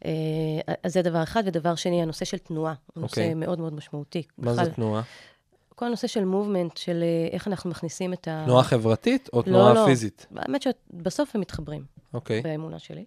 [0.06, 0.12] אה,
[0.84, 1.44] אז זה דבר אחד.
[1.46, 2.74] ודבר שני, הנושא של תנועה.
[2.94, 3.34] הוא נושא אוקיי.
[3.34, 4.24] מאוד מאוד משמעותי.
[4.38, 5.02] מה זה בכלל, תנועה?
[5.76, 8.44] כל הנושא של מובמנט, של אה, איך אנחנו מכניסים את ה...
[8.46, 9.86] תנועה חברתית או לא, תנועה לא.
[9.86, 10.28] פיזית?
[10.36, 11.84] האמת שבסוף הם מתחברים.
[12.14, 12.42] אוקיי.
[12.42, 13.06] באמונה שלי.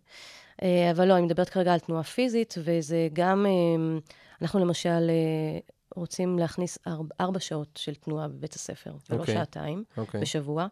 [0.62, 3.98] אה, אבל לא, אני מדברת כרגע על תנועה פיזית, וזה גם, אה,
[4.42, 5.58] אנחנו למשל אה,
[5.96, 9.34] רוצים להכניס ארבע, ארבע שעות של תנועה בבית הספר, ולא אוקיי.
[9.34, 10.20] שעתיים אוקיי.
[10.20, 10.66] בשבוע.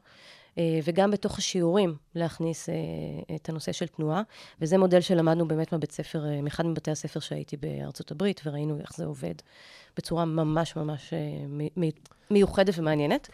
[0.59, 2.75] אה, וגם בתוך השיעורים להכניס אה,
[3.37, 4.23] את הנושא של תנועה,
[4.61, 8.97] וזה מודל שלמדנו באמת מהבית ספר, אה, מאחד מבתי הספר שהייתי בארצות הברית, וראינו איך
[8.97, 9.35] זה עובד
[9.97, 11.13] בצורה ממש ממש
[12.31, 13.29] מיוחדת ומעניינת.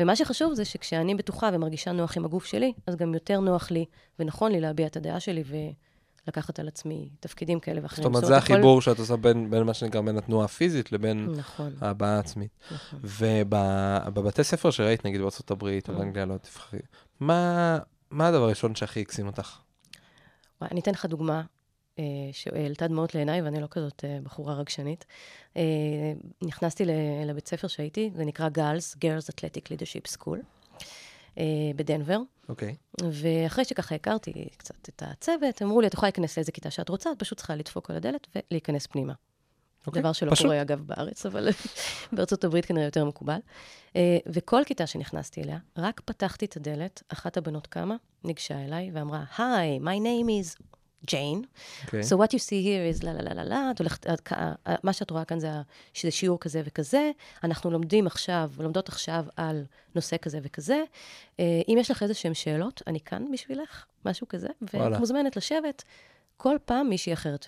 [0.00, 3.84] ומה שחשוב זה שכשאני בטוחה ומרגישה נוח עם הגוף שלי, אז גם יותר נוח לי
[4.18, 5.44] ונכון לי להביע את הדעה שלי
[6.26, 8.02] ולקחת על עצמי תפקידים כאלה ואחרים.
[8.02, 11.72] זאת אומרת, זה החיבור שאת עושה בין בין מה שנקרא, בין התנועה הפיזית לבין נכון,
[11.80, 12.50] ההבעה העצמית.
[12.72, 12.98] נכון.
[13.02, 15.98] ובבתי ספר שראית, נגיד בארצות הברית או Mm.
[15.98, 16.80] באנגליה, לא תבחרי,
[17.20, 17.78] מה
[18.10, 19.58] מה הדבר הראשון שהכי הקסים אותך?
[20.62, 21.42] אני אתן לך דוגמה
[21.98, 25.04] אה, שהעלתה דמעות לעיניי, ואני לא כזאת אה, בחורה רגשנית.
[25.56, 25.62] אה,
[26.42, 26.84] נכנסתי
[27.26, 30.38] לבית ספר שהייתי, זה נקרא גאלס, Girls Athletic Leadership School,
[31.38, 31.44] אה,
[31.76, 32.18] בדנבר.
[32.48, 32.76] אוקיי.
[33.10, 37.12] ואחרי שככה הכרתי קצת את הצוות, אמרו לי, את יכולה להיכנס לאיזה כיתה שאת רוצה,
[37.12, 39.12] את פשוט צריכה לדפוק על הדלת ולהיכנס פנימה.
[39.86, 40.46] אוקיי, דבר שלא פשוט.
[40.46, 41.48] קורה, אגב, בארץ, אבל
[42.12, 43.38] בארצות הברית כנראה יותר מקובל.
[43.96, 49.24] אה, וכל כיתה שנכנסתי אליה, רק פתחתי את הדלת, אחת הבנות קמה, ניגשה אליי ואמרה,
[49.38, 50.62] היי, my name is
[51.10, 51.46] Jane.
[51.84, 52.00] אוקיי.
[52.00, 54.06] So what you see here is לה, לה, לה, לה, לה, את הולכת,
[54.82, 55.50] מה שאת רואה כאן זה
[55.94, 57.10] שזה שיעור כזה וכזה,
[57.44, 60.82] אנחנו לומדים עכשיו, לומדות עכשיו על נושא כזה וכזה.
[61.40, 64.48] אה, אם יש לך איזה שהן שאלות, אני כאן בשבילך, משהו כזה.
[64.62, 65.84] ואת מוזמנת לשבת
[66.36, 67.46] כל פעם מישהי אחרת.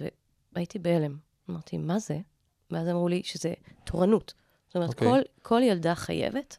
[0.52, 1.16] והייתי בהלם.
[1.50, 2.18] אמרתי, מה זה?
[2.70, 3.52] ואז אמרו לי שזה
[3.84, 4.34] תורנות.
[4.66, 5.08] זאת אומרת, אוקיי.
[5.08, 6.58] כל, כל ילדה חייבת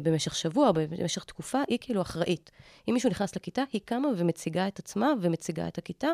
[0.00, 2.50] במשך שבוע במשך תקופה, היא כאילו אחראית.
[2.88, 6.08] אם מישהו נכנס לכיתה, היא קמה ומציגה את עצמה ומציגה את הכיתה,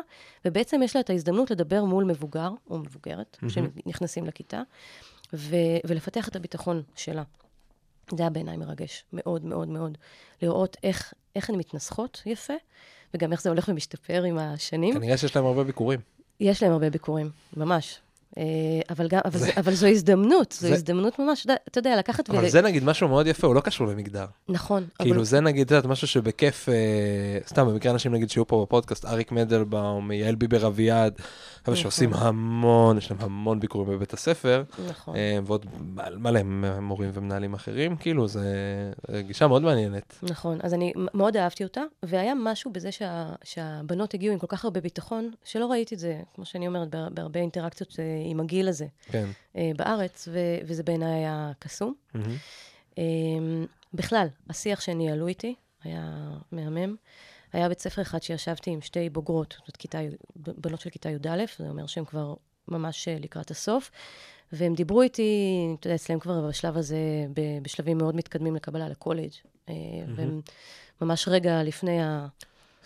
[0.45, 3.37] ובעצם יש לה את ההזדמנות לדבר מול מבוגר או מבוגרת.
[3.49, 4.61] שנכנסים לכיתה,
[5.33, 5.55] ו-
[5.87, 7.23] ולפתח את הביטחון שלה.
[8.15, 9.97] זה היה בעיניי מרגש, מאוד מאוד מאוד.
[10.41, 12.53] לראות איך, איך הן מתנסחות יפה,
[13.13, 14.93] וגם איך זה הולך ומשתפר עם השנים.
[14.93, 15.99] כנראה שיש להם הרבה ביקורים.
[16.39, 17.99] יש להם הרבה ביקורים, ממש.
[18.37, 18.43] אה,
[18.89, 21.97] אבל, גם, אבל, זה, אבל זו הזדמנות, זו זה- הזדמנות ממש, אתה יודע- אתה יודע,
[21.97, 24.25] לקחת אבל זה נגיד משהו מאוד יפה, הוא לא קשור למגדר.
[24.49, 25.23] נכון, כאילו אבל...
[25.23, 26.75] זה נגיד, את יודעת, משהו שבכיף, אה,
[27.47, 31.23] סתם במקרה אנשים נגיד שיהיו פה בפודקאסט, אריק מדלבאום, יעל ביבר אביעד, אבל
[31.73, 31.75] נכון.
[31.75, 35.15] שעושים המון, יש להם המון ביקורים בבית הספר, נכון.
[35.15, 35.65] אה, ועוד
[36.17, 36.39] מלא
[36.81, 38.43] מורים ומנהלים אחרים, כאילו זה
[39.19, 40.15] גישה מאוד מעניינת.
[40.23, 44.63] נכון, אז אני מאוד אהבתי אותה, והיה משהו בזה שה, שהבנות הגיעו עם כל כך
[44.65, 48.67] הרבה ביטחון, שלא ראיתי את זה, כמו שאני אומרת, בה- בהרבה אינטראקציות אה, עם הגיל
[48.67, 49.27] הזה כן.
[49.55, 51.93] אה, בארץ, ו, וזה בעיניי היה קסום.
[52.13, 52.35] מהמם.
[52.97, 53.03] אה,
[53.93, 56.95] בכלל, השיח שניהלו איתי היה מהמם.
[57.53, 59.99] היה בית ספר אחד שישבתי עם שתי בוגרות, זאת כיתה,
[60.35, 62.33] בנות של כיתה י"א, זה אומר שהן כבר
[62.67, 63.91] ממש אה, לקראת הסוף,
[64.51, 66.97] והם דיברו איתי, אתה יודע, אצלם כבר בשלב הזה,
[67.61, 69.31] בשלבים מאוד מתקדמים לקבלה לקולג',
[69.69, 69.73] אה,
[70.15, 70.41] והם
[71.01, 72.27] ממש רגע לפני ה...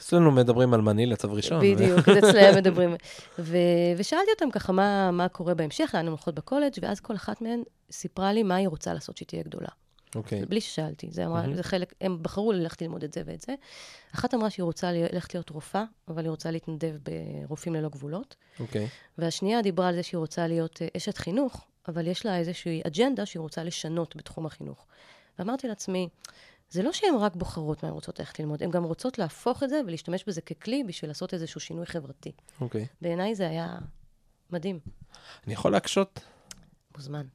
[0.04, 1.60] אצלנו מדברים על מנילה, צו ראשון.
[1.62, 2.96] בדיוק, אז אצלם מדברים.
[3.40, 3.58] ו-
[3.98, 7.64] ושאלתי אותם ככה מה, מה קורה בהמשך, לאן הן הולכות בקולג', ואז כל אחת מהן
[7.92, 9.68] סיפרה לי מה היא רוצה לעשות שהיא תהיה גדולה.
[10.16, 10.46] אוקיי.
[10.46, 11.56] בלי ששאלתי, זה אמרה, מהמם.
[11.56, 13.54] זה חלק, הם בחרו ללכת ללמוד את זה ואת זה.
[14.16, 18.36] אחת אמרה שהיא רוצה ללכת להיות רופאה, אבל היא רוצה להתנדב ברופאים ללא גבולות.
[18.60, 18.88] אוקיי.
[19.18, 23.26] והשנייה דיברה על זה שהיא רוצה להיות אה, אשת חינוך, אבל יש לה איזושהי אג'נדה
[23.26, 24.86] שהיא רוצה לשנות בתחום החינוך.
[25.40, 26.10] ואמרתי לעצמי,
[26.74, 29.70] זה לא שהן רק בוחרות מה הן רוצות ללכת ללמוד, הן גם רוצות להפוך את
[29.70, 32.32] זה ולהשתמש בזה ככלי בשביל לעשות איזשהו שינוי חברתי.
[32.62, 32.86] אוקיי.
[33.02, 33.78] בעיניי זה היה
[34.52, 34.80] מדהים,
[35.46, 36.20] אני יכול להקשות?
[36.98, 37.26] מוזמן.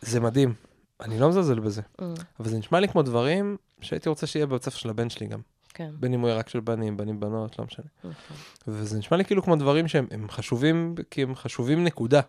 [0.00, 0.54] זה מדהים.
[1.00, 1.82] אני לא מזלזל בזה.
[2.00, 2.04] Mm,
[2.40, 5.40] אבל זה נשמע לי כמו דברים שהייתי רוצה שיהיה בבית ספר של הבן שלי גם.
[5.74, 7.86] כן, בין אם הוא יהיה רק של בנים, בנים בנות, לא משנה.
[7.98, 8.36] נכון.
[8.66, 12.20] וזה נשמע לי כאילו כמו דברים שהם הם חשובים, כי הם חשובים נקודה.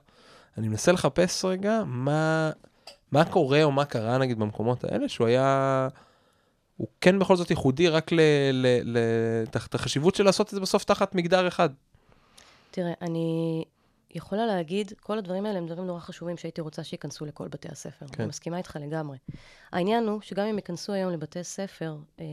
[0.58, 2.52] אני מנסה לחפש רגע מה,
[3.12, 5.88] מה קורה או מה קרה נגיד במקומות האלה, שהוא היה,
[6.78, 8.20] הוא כן בכל זאת ייחודי רק ל...
[8.54, 8.98] ל, ל
[9.46, 11.70] תחת החשיבות של לעשות את זה בסוף תחת מגדר אחד.
[12.72, 13.64] תראה, אני
[14.16, 18.06] יכולה להגיד, כל הדברים האלה הם דברים נורא חשובים שהייתי רוצה שייכנסו לכל בתי הספר.
[18.08, 18.22] כן.
[18.22, 19.18] אני מסכימה איתך לגמרי.
[19.72, 22.26] העניין הוא שגם אם ייכנסו היום לבתי ספר אה,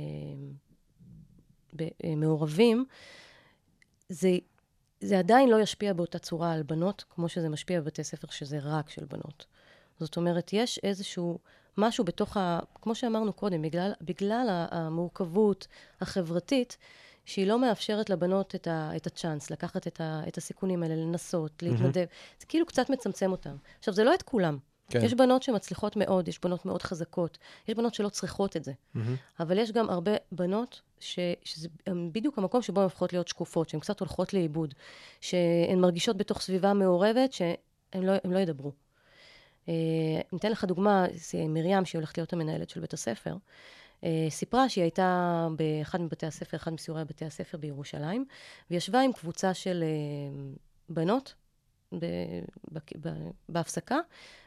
[1.77, 2.85] ב- אה, מעורבים,
[4.09, 4.31] זה,
[5.01, 8.91] זה עדיין לא ישפיע באותה צורה על בנות, כמו שזה משפיע בבתי ספר שזה רק
[8.91, 9.47] של בנות.
[10.01, 11.39] זאת אומרת, יש איזשהו
[11.77, 12.59] משהו בתוך ה...
[12.83, 15.67] כמו שאמרנו קודם, בגלל, בגלל המורכבות
[16.01, 16.77] החברתית,
[17.25, 21.63] שהיא לא מאפשרת לבנות את, ה, את הצ'אנס, לקחת את, ה, את הסיכונים האלה, לנסות,
[21.63, 22.05] להתנדב.
[22.41, 23.57] זה כאילו קצת מצמצם אותם.
[23.79, 24.59] עכשיו, זה לא את כולם.
[24.91, 25.05] כן.
[25.05, 27.39] יש בנות שמצליחות מאוד, יש בנות מאוד חזקות,
[27.69, 28.73] יש בנות שלא צריכות את זה.
[28.95, 29.17] מהמם.
[29.41, 31.69] אבל יש גם הרבה בנות ש, שזה
[32.13, 34.75] בדיוק המקום שבו הן הופכות להיות שקופות, שהן קצת הולכות לאיבוד,
[35.21, 38.73] שהן מרגישות בתוך סביבה מעורבת שהן לא, לא ידברו.
[39.69, 39.75] אה,
[40.33, 41.07] ניתן לך דוגמה,
[41.49, 43.37] מרים, שהיא הולכת להיות המנהלת של בית הספר,
[44.05, 48.25] אה, סיפרה שהיא הייתה באחד מבתי הספר, אחד מסיורי בתי הספר בירושלים,
[48.71, 50.53] וישבה עם קבוצה של אה,
[50.89, 51.35] בנות
[53.49, 53.99] בהפסקה,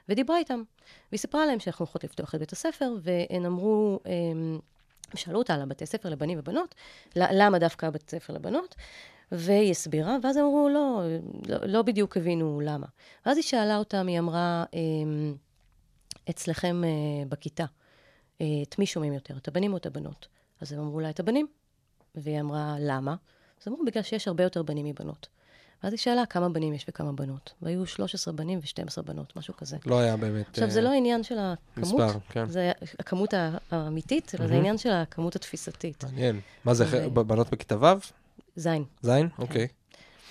[0.10, 0.64] ודיברה איתם.
[1.12, 4.00] והיא סיפרה להם שאנחנו הולכות לפתוח את בית הספר, והן אמרו,
[5.16, 6.76] שאלו אותה על הבתי ספר לבנים ובנות,
[7.16, 8.76] למה דווקא הבית ספר לבנות,
[9.32, 11.02] והיא הסבירה, ואז אמרו, לא,
[11.48, 12.88] לא, לא בדיוק הבינו למה.
[13.26, 15.36] ואז היא שאלה אותם, היא אמרה, אמ,
[16.30, 16.90] אצלכם אה,
[17.30, 17.66] בכיתה,
[18.42, 20.28] אה, את מי שומעים יותר, את הבנים או את הבנות?
[20.62, 21.48] אז הם אמרו לה, את הבנים.
[22.16, 23.16] והיא אמרה, למה?
[23.62, 25.28] אז אמרו, בגלל שיש הרבה יותר בנים מבנות.
[25.84, 27.54] ואז היא שאלה כמה בנים יש וכמה בנות.
[27.62, 29.78] והיו 13 בנים ו-12 בנות, משהו כזה.
[29.86, 32.50] לא היה באמת עכשיו, זה אה, לא העניין של הכמות, מספר, כן.
[32.50, 33.34] זה הכמות
[33.72, 34.56] האמיתית, אלא זה מהמם.
[34.56, 36.04] העניין של הכמות התפיסתית.
[36.04, 36.40] מעניין.
[36.66, 38.21] מה זה, ו- בנות בכיתה ו'?
[38.56, 38.84] זין.
[39.02, 39.30] זין?
[39.40, 39.68] אוקיי.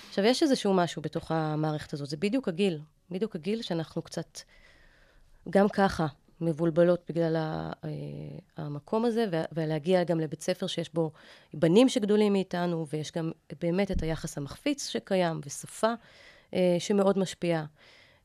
[0.09, 4.41] עכשיו, יש איזשהו משהו בתוך המערכת הזאת, זה בדיוק הגיל, בדיוק הגיל שאנחנו קצת,
[5.51, 6.07] גם ככה,
[6.41, 7.91] מבולבלות בגלל ה, אה,
[8.57, 11.11] המקום הזה, ולהגיע גם לבית ספר שיש בו
[11.55, 15.93] בנים שגדולים מאיתנו, ויש גם באמת את היחס המחפיץ שקיים, ושפה
[16.55, 17.65] אה, שמאוד משפיעה,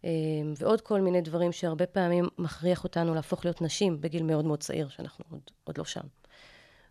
[0.06, 0.10] אה,
[0.58, 4.89] ועוד כל מיני דברים שהרבה פעמים מכריח אותנו להפוך להיות נשים בגיל מאוד מאוד צעיר,
[4.89, 6.04] שאנחנו עוד, עוד לא שם.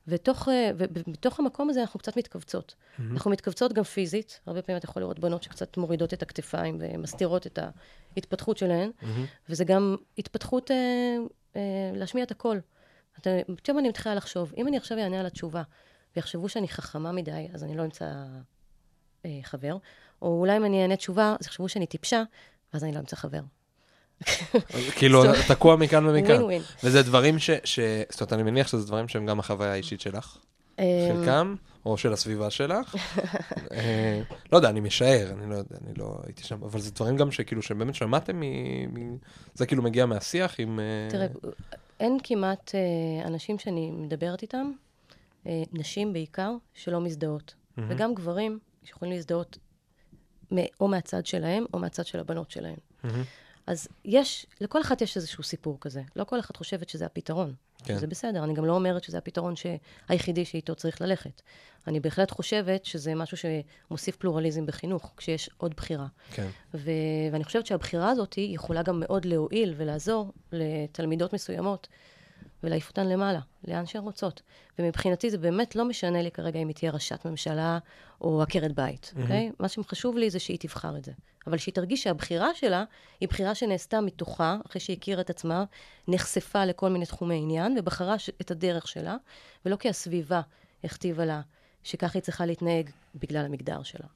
[0.08, 2.74] ותוך, אה, ובתוך המקום הזה אנחנו קצת מתכווצות.
[2.74, 3.02] Mm-hmm.
[3.12, 7.46] אנחנו מתכווצות גם פיזית, הרבה פעמים אתה יכול לראות בנות שקצת מורידות את הכתפיים ומסתירות
[7.46, 7.58] את
[8.16, 9.06] ההתפתחות שלהן, mm-hmm.
[9.48, 10.76] וזה גם התפתחות אה,
[11.56, 11.60] אה,
[11.94, 12.60] להשמיע את הקול.
[13.56, 15.62] פתאום אני מתחילה לחשוב, אם אני עכשיו אענה על התשובה,
[16.16, 18.12] ויחשבו שאני חכמה מדי, אז אני לא אמצא
[19.24, 19.76] אה, חבר,
[20.22, 22.22] או אולי אם אני אענה תשובה, אז יחשבו שאני טיפשה,
[22.72, 23.40] ואז אני לא אמצא חבר.
[24.96, 26.42] כאילו, תקוע מכאן ומכאן.
[26.84, 27.50] וזה דברים ש...
[27.64, 27.78] ש...
[28.10, 30.36] זאת אומרת, אני מניח שזה דברים שהם גם החוויה האישית שלך,
[30.78, 31.54] אמ, חלקם,
[31.86, 32.94] או של הסביבה שלך.
[33.72, 34.20] אה,
[34.52, 37.30] לא יודע, אני משער, אני לא יודע, אני לא הייתי שם, אבל זה דברים גם
[37.30, 39.16] שכאילו, שבאמת שמעתם מ...
[39.54, 40.80] זה כאילו מגיע מהשיח עם...
[40.80, 41.26] אה, תראה,
[42.00, 44.70] אין כמעט אה, אנשים שאני מדברת איתם,
[45.72, 47.54] נשים בעיקר, שלא מזדהות.
[47.88, 49.58] וגם גברים שיכולים להזדהות
[50.80, 52.76] או מהצד שלהם, או מהצד של הבנות שלהם.
[53.66, 56.02] אז יש, לכל אחת יש איזשהו סיפור כזה.
[56.16, 57.54] לא כל אחת חושבת שזה הפתרון.
[57.84, 57.98] כן.
[57.98, 59.66] זה בסדר, אני גם לא אומרת שזה הפתרון ש...
[60.08, 61.42] היחידי שאיתו צריך ללכת.
[61.86, 66.06] אני בהחלט חושבת שזה משהו שמוסיף פלורליזם בחינוך, כשיש עוד בחירה.
[66.30, 66.48] כן.
[66.74, 66.90] ו...
[67.32, 71.88] ואני חושבת שהבחירה הזאת יכולה גם מאוד להועיל ולעזור לתלמידות מסוימות
[72.64, 74.42] ולהעיף אותן למעלה, לאן שהן רוצות.
[74.78, 77.78] ומבחינתי זה באמת לא משנה לי כרגע אם היא תהיה ראשת ממשלה
[78.20, 79.50] או עקרת בית, אוקיי?
[79.58, 81.12] מה שחשוב לי זה שהיא תבחר את זה.
[81.46, 82.84] אבל שהיא תרגיש שהבחירה שלה
[83.20, 85.64] היא בחירה שנעשתה מתוכה, אחרי שהיא הכירה את עצמה,
[86.08, 89.16] נחשפה לכל מיני תחומי עניין, ובחרה ש- את הדרך שלה,
[89.66, 90.40] ולא כי הסביבה
[90.84, 91.40] הכתיבה לה
[91.82, 94.06] שככה היא צריכה להתנהג בגלל המגדר שלה.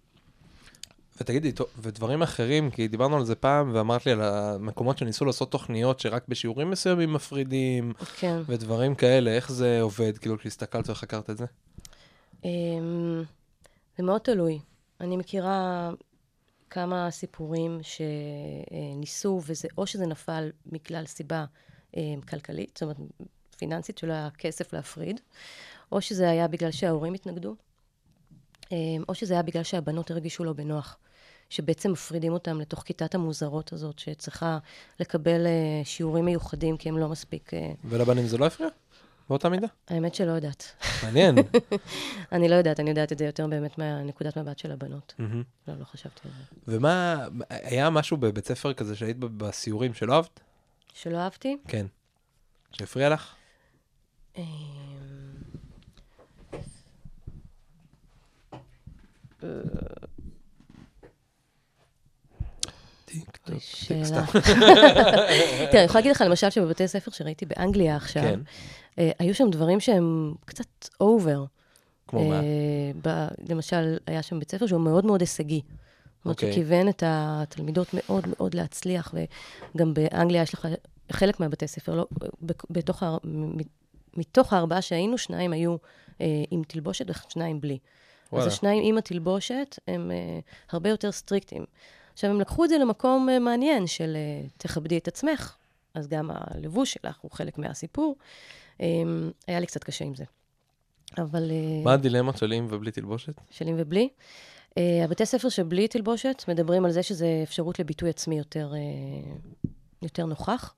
[1.20, 6.00] ותגידי, ודברים אחרים, כי דיברנו על זה פעם, ואמרת לי על המקומות שניסו לעשות תוכניות
[6.00, 8.40] שרק בשיעורים מסוימים מפרידים, כן.
[8.46, 11.44] ודברים כאלה, איך זה עובד, כאילו, כשהסתכלת וחקרת את זה?
[12.44, 13.22] אמ,
[13.98, 14.58] זה מאוד תלוי.
[15.00, 15.90] אני מכירה
[16.70, 21.44] כמה סיפורים שניסו, וזה, או שזה נפל מכלל סיבה
[21.96, 22.96] אמ, כלכלית, זאת אומרת,
[23.58, 25.20] פיננסית, שלא היה כסף להפריד,
[25.92, 27.56] או שזה היה בגלל שההורים התנגדו,
[28.72, 30.98] אמ, או שזה היה בגלל שהבנות הרגישו לא בנוח.
[31.50, 34.58] שבעצם מפרידים אותם לתוך כיתת המוזרות הזאת, שצריכה
[35.00, 37.54] לקבל אה, שיעורים מיוחדים, כי הם לא מספיק...
[37.54, 38.68] אה, ולבנים זה לא הפריע?
[39.28, 39.66] באותה מידה?
[39.88, 40.64] האמת שלא יודעת.
[41.02, 41.34] מעניין.
[42.32, 45.14] אני לא יודעת, אני יודעת את זה יותר באמת מהנקודת מבט של הבנות.
[45.68, 46.76] לא, לא חשבתי על זה.
[46.76, 50.40] ומה, היה משהו בבית ספר כזה שהיית בסיורים שלא אהבת?
[50.94, 51.56] שלא אהבתי?
[51.68, 51.86] כן.
[52.72, 53.34] שהפריע לך?
[54.36, 54.44] אמ,
[63.08, 64.04] טיק טוק, טיק.
[64.04, 64.24] סתם.
[65.70, 68.40] תראה, אני יכולה להגיד לך, למשל, שבבתי ספר שראיתי באנגליה עכשיו, כן.
[68.98, 71.44] אה, היו שם דברים שהם קצת over.
[72.08, 72.40] כמו מה?
[73.48, 75.60] למשל, היה שם בית ספר שהוא מאוד מאוד הישגי.
[75.64, 76.52] זאת אומרת, אוקיי.
[76.52, 79.14] שכיוון את התלמידות מאוד מאוד להצליח,
[79.74, 80.68] וגם באנגליה יש לך
[81.12, 82.06] חלק מהבתי ספר, לא,
[82.70, 83.02] בתוך,
[84.16, 85.76] מתוך הארבעה שהיינו, שניים היו
[86.20, 87.78] אה, עם תלבושת ושניים בלי.
[88.28, 88.46] אז וואלה.
[88.46, 90.38] השניים עם התלבושת הם אה,
[90.72, 91.64] הרבה יותר סטריקטים.
[92.18, 95.56] עכשיו, הם לקחו את זה למקום אה, מעניין של אה, תכבדי את עצמך,
[95.94, 98.16] אז גם הלבוש שלך הוא חלק מהסיפור.
[98.80, 98.86] אה,
[99.46, 100.24] היה לי קצת קשה עם זה.
[101.18, 101.50] אבל...
[101.50, 103.32] אה, מה הדילמות של עם ובלי תלבושת?
[103.50, 104.08] של עם ובלי.
[105.04, 108.72] הבתי ספר שבלי תלבושת מדברים על זה שזה אפשרות לביטוי עצמי יותר,
[110.02, 110.74] יותר נוכח,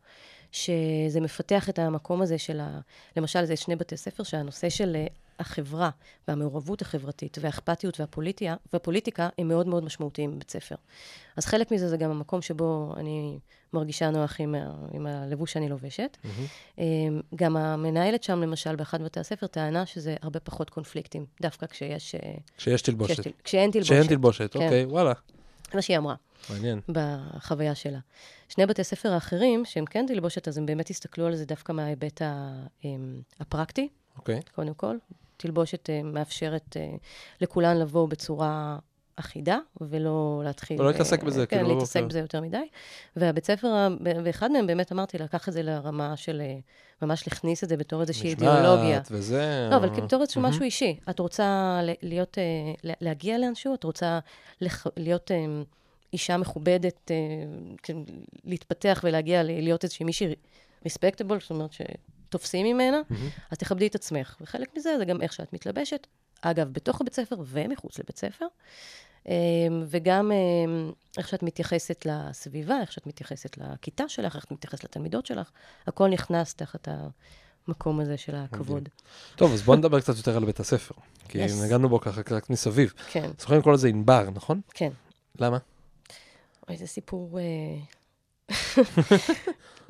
[0.52, 2.80] שזה מפתח את המקום הזה של ה...
[3.16, 5.90] למשל, זה שני בתי ספר שהנושא של uh, החברה
[6.28, 10.74] והמעורבות החברתית והאכפתיות והפוליטיה, והפוליטיקה הם מאוד מאוד משמעותיים בבית ספר.
[11.36, 13.38] אז חלק מזה זה גם המקום שבו אני
[13.72, 14.74] מרגישה נוח עם, ה...
[14.92, 16.16] עם הלבוש שאני לובשת.
[16.76, 16.80] Um,
[17.34, 22.14] גם המנהלת שם, למשל, באחד מבתי הספר, טענה שזה הרבה פחות קונפליקטים, דווקא כשיש...
[22.14, 23.20] אה, כשיש תלבושת.
[23.20, 23.92] כשיש כשאין תלבושת.
[23.92, 24.64] כשאין תלבושת, כן.
[24.64, 25.12] אוקיי, וואלה.
[25.70, 26.14] זה מה שהיא אמרה
[26.50, 26.80] מעניין.
[26.88, 27.98] בחוויה שלה.
[28.48, 32.22] שני בתי ספר האחרים, שהם כן תלבושת, אז הם באמת הסתכלו על זה דווקא מההיבט
[32.84, 33.88] אמ, הפרקטי,
[34.18, 34.40] אוקיי.
[34.54, 34.96] קודם כל.
[35.36, 36.88] תלבושת אה, מאפשרת אה,
[37.40, 38.78] לכולן לבוא בצורה
[39.16, 40.80] אחידה, ולא להתחיל...
[40.80, 42.08] ולא להתעסק אה, בזה, כן, כאילו, לא- להתעסק כן.
[42.08, 42.68] בזה יותר מדי.
[43.16, 43.88] והבית ספר,
[44.24, 46.42] ואחד מהם, באמת אמרתי, לקח את זה לרמה של...
[47.02, 49.00] ממש להכניס את זה בתור איזושהי אידיאולוגיה.
[49.00, 49.68] משמעת וזה...
[49.70, 50.42] לא, אבל בתור איזשהו.
[50.42, 50.96] משהו אישי.
[51.10, 52.38] את רוצה להיות,
[52.84, 53.74] לה- להגיע לאנשהו?
[53.74, 54.18] את רוצה
[54.96, 55.36] להיות אה,
[56.12, 57.16] אישה מכובדת, אה,
[57.82, 57.96] כן,
[58.44, 60.34] להתפתח ולהגיע להיות איזושהי מישהי
[60.84, 63.28] ריספקטבול, זאת אומרת שתופסים ממנה, מהמם.
[63.50, 64.36] אז תכבדי את עצמך.
[64.40, 66.06] וחלק מזה זה גם איך שאת מתלבשת,
[66.42, 68.46] אגב, בתוך הבית ספר ומחוץ לבית ספר,
[69.28, 69.34] אה,
[69.86, 70.36] וגם אה,
[71.18, 75.50] איך שאת מתייחסת לסביבה, איך שאת מתייחסת לכיתה שלך, איך את מתייחסת לתלמידות שלך,
[75.86, 76.88] הכל נכנס תחת
[77.68, 78.88] המקום הזה של הכבוד.
[79.36, 80.94] טוב, אז בוא נדבר קצת יותר על בית הספר.
[81.28, 81.50] כי Yes.
[81.64, 82.92] נגענו בו ככה רק מסביב.
[83.12, 84.60] כן, יכולים לקרוא לזה ענבר, נכון?
[84.74, 84.90] כן.
[85.38, 85.58] למה?
[86.70, 87.38] אוי, זה סיפור...
[87.38, 87.76] אה,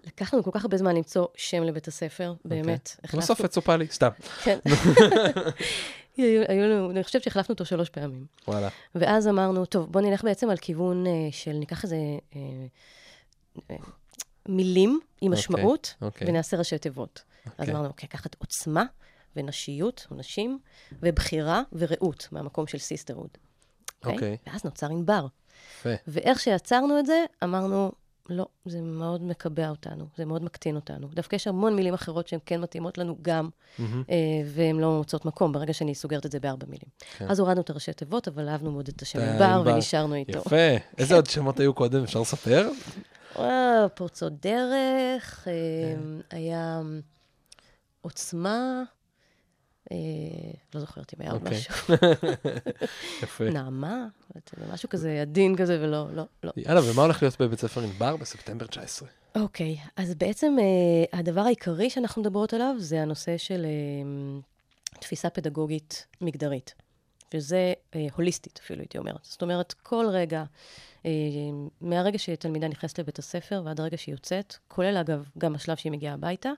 [0.06, 2.96] לקח לנו כל כך הרבה זמן למצוא שם לבית הספר, באמת.
[3.14, 4.08] בסוף יצופה לי, סתם.
[4.44, 4.58] כן.
[6.48, 8.26] היו לנו, אני חושבת שהחלפנו אותו שלוש פעמים.
[8.48, 8.68] וואלה.
[8.94, 11.96] ואז אמרנו, טוב, בוא נלך בעצם על כיוון אה, של, ניקח איזה
[12.36, 12.40] אה,
[14.48, 16.28] מילים עם אוקיי, משמעות, אוקיי.
[16.28, 17.22] ונעשה ראשי תיבות.
[17.46, 17.74] אז אוקיי.
[17.74, 18.84] אמרנו, אוקיי, לקחת עוצמה
[19.36, 20.58] ונשיות, נשים,
[20.92, 23.30] ובחירה ורעות, מהמקום של sisterhood.
[24.04, 24.36] אוקיי.
[24.46, 25.26] ואז נוצר ענבר.
[25.78, 25.90] יפה.
[26.08, 27.92] ואיך שיצרנו את זה, אמרנו,
[28.30, 31.08] לא, זה מאוד מקבע אותנו, זה מאוד מקטין אותנו.
[31.08, 33.48] דווקא יש המון מילים אחרות שהן כן מתאימות לנו גם,
[33.78, 34.02] מהמם.
[34.10, 36.88] אה, והן לא מוצאות מקום ברגע שאני סוגרת את זה בארבע מילים.
[37.18, 37.26] כן.
[37.28, 39.62] אז הורדנו את הראשי תיבות, אבל אהבנו מאוד את השם את ענבר.
[39.66, 40.38] ונשארנו איתו.
[40.38, 40.56] יפה.
[40.98, 42.70] איזה עוד שמות היו קודם, אפשר לספר?
[43.36, 46.36] וואו, פורצות דרך, אה, כן.
[46.36, 46.80] היה
[48.00, 48.99] עוצמה, אה,
[50.74, 51.58] לא זוכרת אם היה עוד אוקיי.
[51.58, 51.94] משהו.
[53.22, 53.44] יפה.
[53.50, 54.06] נעמה,
[54.72, 56.52] משהו כזה עדין כזה, ולא, לא, לא.
[56.56, 59.08] יאללה, ומה הולך להיות בבית ספר ענבר בספטמבר 19?
[59.34, 64.40] אוקיי, אז בעצם אה, הדבר העיקרי שאנחנו מדברות עליו זה הנושא של אה,
[65.00, 66.74] תפיסה פדגוגית מגדרית,
[67.34, 69.18] וזה אה, הוליסטית אפילו, הייתי אומרת.
[69.22, 70.44] זאת אומרת, כל רגע,
[71.06, 71.10] אה,
[71.80, 76.14] מהרגע שתלמידה נכנסת לבית הספר ועד הרגע שהיא יוצאת, כולל אגב גם השלב שהיא מגיעה
[76.14, 76.50] הביתה,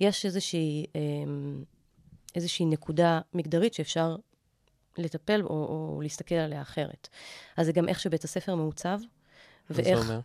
[0.00, 1.00] יש איזושהי, אה,
[2.38, 4.16] איזושהי נקודה מגדרית שאפשר
[4.98, 7.08] לטפל או, או להסתכל עליה אחרת.
[7.56, 8.98] אז זה גם איך שבית הספר מעוצב,
[9.70, 9.98] מה זה ואיך...
[9.98, 10.20] אומר?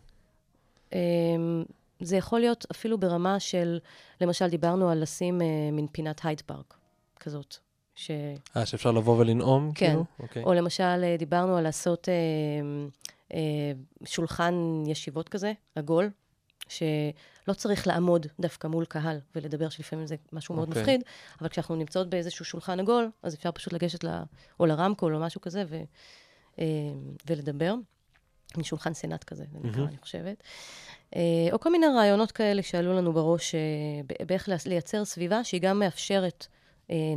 [0.93, 1.63] אמ,
[1.99, 3.79] זה יכול להיות אפילו ברמה של,
[4.21, 6.77] למשל, דיברנו על לשים אה, מין פינת הייד פארק
[7.19, 7.55] כזאת.
[7.95, 8.11] ש...
[8.57, 9.87] אה, שאפשר לבוא ולנאום, כן.
[9.87, 10.05] כאילו?
[10.19, 10.43] אוקיי.
[10.43, 12.13] או למשל, אה, דיברנו על לעשות אה,
[13.33, 13.71] אה,
[14.05, 16.09] שולחן ישיבות כזה, עגול,
[17.45, 20.81] שלא צריך לעמוד דווקא מול קהל ולדבר, שלפעמים זה משהו מאוד אוקיי.
[20.81, 21.01] מפחיד,
[21.41, 24.07] אבל כשאנחנו נמצאות באיזשהו שולחן עגול, אז אפשר פשוט לגשת ל...
[24.59, 25.81] או לרמקול או משהו כזה ו...
[26.59, 26.65] אה,
[27.27, 27.75] ולדבר.
[28.57, 29.87] מין שולחן סנאט כזה, זה נקרא, מהמם.
[29.87, 30.43] אני חושבת.
[31.15, 31.21] אה,
[31.51, 33.59] או כל מיני רעיונות כאלה שעלו לנו בראש, אה,
[34.25, 36.47] באיך לייצ- לייצר סביבה שהיא גם מאפשרת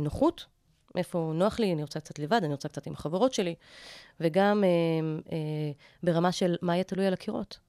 [0.01, 0.45] נוחות,
[0.97, 3.55] איפה נוח לי, אני רוצה קצת לבד, אני רוצה קצת עם החברות שלי,
[4.19, 4.69] וגם אה,
[5.31, 5.37] אה,
[6.03, 7.59] ברמה של מה יהיה תלוי על הקירות.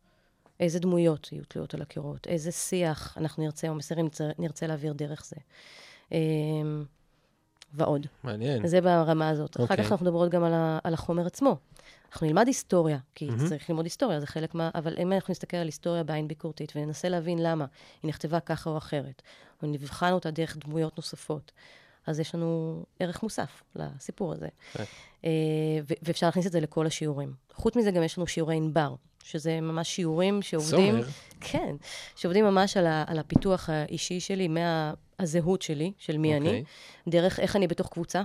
[0.60, 5.24] איזה דמויות יהיו תלויות על הקירות, איזה שיח אנחנו נרצה, או מסרים נרצה, להעביר דרך
[5.24, 5.36] זה.
[6.12, 6.18] אה,
[7.74, 8.06] ועוד.
[8.22, 8.66] מעניין.
[8.66, 9.56] זה ברמה הזאת.
[9.56, 9.76] אחר אוקיי.
[9.76, 11.56] כך אנחנו מדברות גם על, ה, על החומר עצמו.
[12.12, 13.48] אנחנו נלמד היסטוריה, כי מהמם.
[13.48, 14.70] צריך ללמוד היסטוריה, זה חלק מה...
[14.74, 17.66] אבל אם אנחנו נסתכל על היסטוריה בעין ביקורתית וננסה להבין למה
[18.02, 19.22] היא נכתבה ככה או אחרת,
[19.62, 21.52] או נבחן אותה דרך דמויות נוספות,
[22.06, 24.48] אז יש לנו ערך מוסף לסיפור הזה.
[24.72, 24.84] כן.
[25.24, 25.30] אה,
[25.88, 27.32] ו- ואפשר להכניס את זה לכל השיעורים.
[27.52, 28.94] חוץ מזה, גם יש לנו שיעורי ענבר,
[29.28, 30.92] שזה ממש שיעורים שעובדים...
[30.92, 31.06] סומר.
[31.40, 31.74] כן,
[32.16, 36.64] שעובדים ממש על, ה, על הפיתוח האישי שלי, מהזהות שלי, של מי אני, אוקיי.
[37.08, 38.22] דרך איך אני בתוך קבוצה,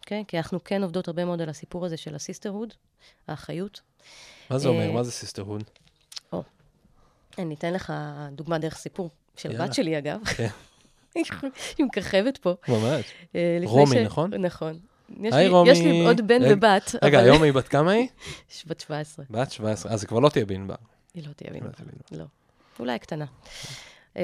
[0.00, 0.24] אוקיי?
[0.28, 2.74] כי אנחנו כן עובדות הרבה מאוד על הסיפור הזה של ה-sisterhood,
[3.28, 3.80] האחריות.
[4.50, 4.88] מה זה אומר?
[4.88, 5.64] אה, מה זה sisterhood?
[7.38, 7.92] אני אתן לך
[8.32, 9.64] דוגמה דרך סיפור של יעלה.
[9.64, 10.24] הבת שלי, אגב.
[10.24, 10.48] כן.
[11.78, 12.54] היא מככבת פה.
[12.68, 13.04] ממש.
[13.34, 14.34] אה, רומי, נכון?
[14.34, 14.78] נכון.
[15.20, 15.70] יש היי, לי, רומי.
[15.70, 17.26] יש לי עוד בן ובת, רגע, אבל...
[17.26, 18.08] היום היא בת כמה היא?
[18.66, 19.24] בת 17.
[19.30, 19.92] בת 17.
[19.92, 20.74] אז זה כבר לא תהיה בענבר.
[21.14, 21.78] היא לא תהיה לא בענבר.
[21.78, 22.22] בענבר.
[22.22, 22.24] לא.
[22.78, 23.24] אולי קטנה.
[24.16, 24.22] אמ,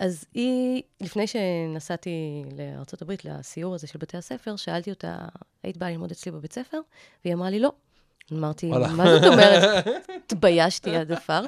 [0.00, 5.18] אז היא, לפני שנסעתי לארה"ב, לסיור הזה של בתי הספר, שאלתי אותה,
[5.62, 6.80] היית באה ללמוד אצלי בבית ספר?
[7.24, 7.72] והיא אמרה לי, לא.
[8.32, 8.66] אמרתי.
[8.66, 9.86] מה זאת אומרת?
[10.26, 11.40] התביישתי עד עפר.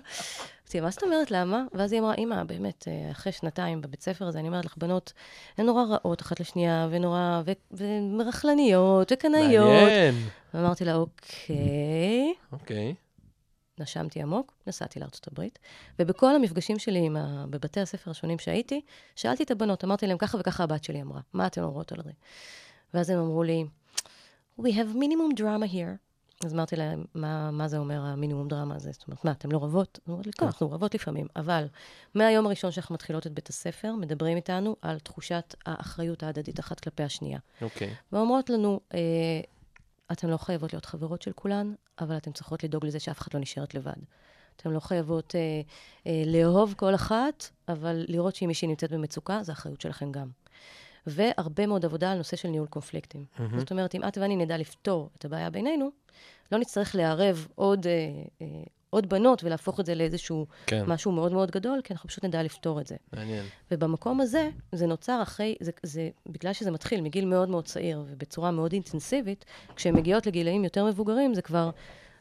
[0.67, 1.65] אמרתי, מה זאת אומרת, למה?
[1.75, 5.13] ואז היא אמרה, אמא, באמת, אה, אחרי שנתיים בבית ספר הזה, אני אומרת לך, בנות,
[5.59, 9.83] הן נורא רעות אחת לשנייה, ונורא, ו- ומרכלניות, וקנאיות.
[9.83, 10.15] מעניין.
[10.55, 12.35] ואמרתי לה, אוקיי.
[12.53, 12.95] אוקיי.
[13.81, 15.59] נשמתי עמוק, נסעתי לארצות הברית,
[15.99, 17.45] ובכל המפגשים שלי עם ה...
[17.51, 18.81] בבתי הספר השונים שהייתי,
[19.17, 22.11] שאלתי את הבנות, אמרתי להם, ככה וככה הבת שלי אמרה, מה אתן אומרות על זה?
[22.95, 23.65] ואז הם אמרו לי,
[24.61, 26.06] We have minimum drama here.
[26.45, 28.93] אז אמרתי להם, מה, מה זה אומר המינימום דרמה הזה?
[28.93, 29.99] זאת אומרת, מה, אתן לא רבות?
[30.09, 31.67] אמרו לי, כן, אנחנו רבות לפעמים, אבל
[32.15, 37.03] מהיום הראשון שאנחנו מתחילות את בית הספר, מדברים איתנו על תחושת האחריות ההדדית אחת כלפי
[37.03, 37.39] השנייה.
[37.63, 37.95] אוקיי.
[38.13, 39.01] ואומרות לנו, אה,
[40.13, 43.41] אתן לא חייבות להיות חברות של כולן, אבל אתן צריכות לדאוג לזה שאף אחת לא
[43.41, 43.97] נשארת לבד.
[44.57, 45.41] אתן לא חייבות אה,
[46.07, 50.29] אה, לאהוב כל אחת, אבל לראות שאם מישהי נמצאת במצוקה, זו אחריות שלכם גם.
[51.07, 53.25] והרבה מאוד עבודה על נושא של ניהול קונפליקטים.
[53.39, 53.59] מהמם.
[53.59, 55.91] זאת אומרת, אם את ואני נדע לפתור את הבעיה בינינו,
[56.53, 57.93] לא נצטרך לערב עוד, אה,
[58.43, 62.25] אה, עוד בנות ולהפוך את זה לאיזשהו כן, משהו מאוד מאוד גדול, כי אנחנו פשוט
[62.25, 62.97] נדע לפתור את זה.
[63.13, 63.45] מעניין.
[63.71, 68.51] ובמקום הזה, זה נוצר אחרי, זה, זה, בגלל שזה מתחיל מגיל מאוד מאוד צעיר ובצורה
[68.51, 69.45] מאוד אינטנסיבית,
[69.77, 71.71] כשהן מגיעות לגילאים יותר מבוגרים, זה כבר,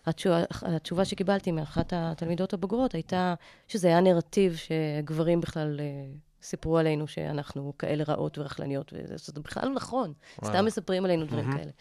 [0.05, 3.33] התשובה, התשובה שקיבלתי מאחת התלמידות הבוגרות הייתה
[3.67, 5.85] שזה היה נרטיב שגברים בכלל אה,
[6.45, 10.51] סיפרו עלינו שאנחנו כאלה רעות ורכלניות, וזה בכלל לא נכון, וואו.
[10.53, 11.57] סתם מספרים עלינו דברים מהמם.
[11.59, 11.71] כאלה.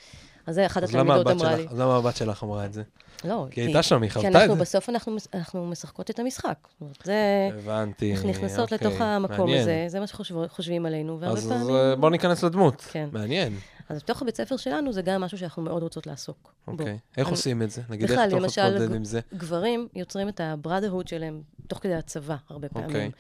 [0.47, 1.63] אז זה אחת אז התלמידות אמרה לי.
[1.63, 2.83] שלך- אז למה הבת שלך אמרה את זה?
[3.25, 4.61] לא, כי היא הייתה שם, היא כי חוותה את אנחנו זה.
[4.61, 6.69] בסוף אנחנו, מש- אנחנו משחקות את המשחק.
[7.05, 7.49] זה...
[7.59, 8.13] הבנתי.
[8.15, 9.61] אנחנו נכנסות אוקיי, לתוך המקום מעניין.
[9.61, 11.75] הזה, זה מה שחושבים עלינו, והרבה אז פעמים...
[11.77, 12.81] אה, בוא ניכנס לדמות.
[12.93, 13.09] כן.
[13.13, 13.53] מעניין.
[13.89, 16.73] אז בתוך הבית ספר שלנו זה גם משהו שאנחנו מאוד רוצות לעסוק בו.
[16.73, 16.99] אוקיי.
[17.17, 17.83] איך אני- עושים את זה?
[17.89, 19.21] נגיד, איך בכלל, אתה יכול למשל, להתמודד עם זה?
[19.35, 23.11] גברים יוצרים את הבראדרהוד שלהם תוך כדי הצבא, הרבה אוקיי.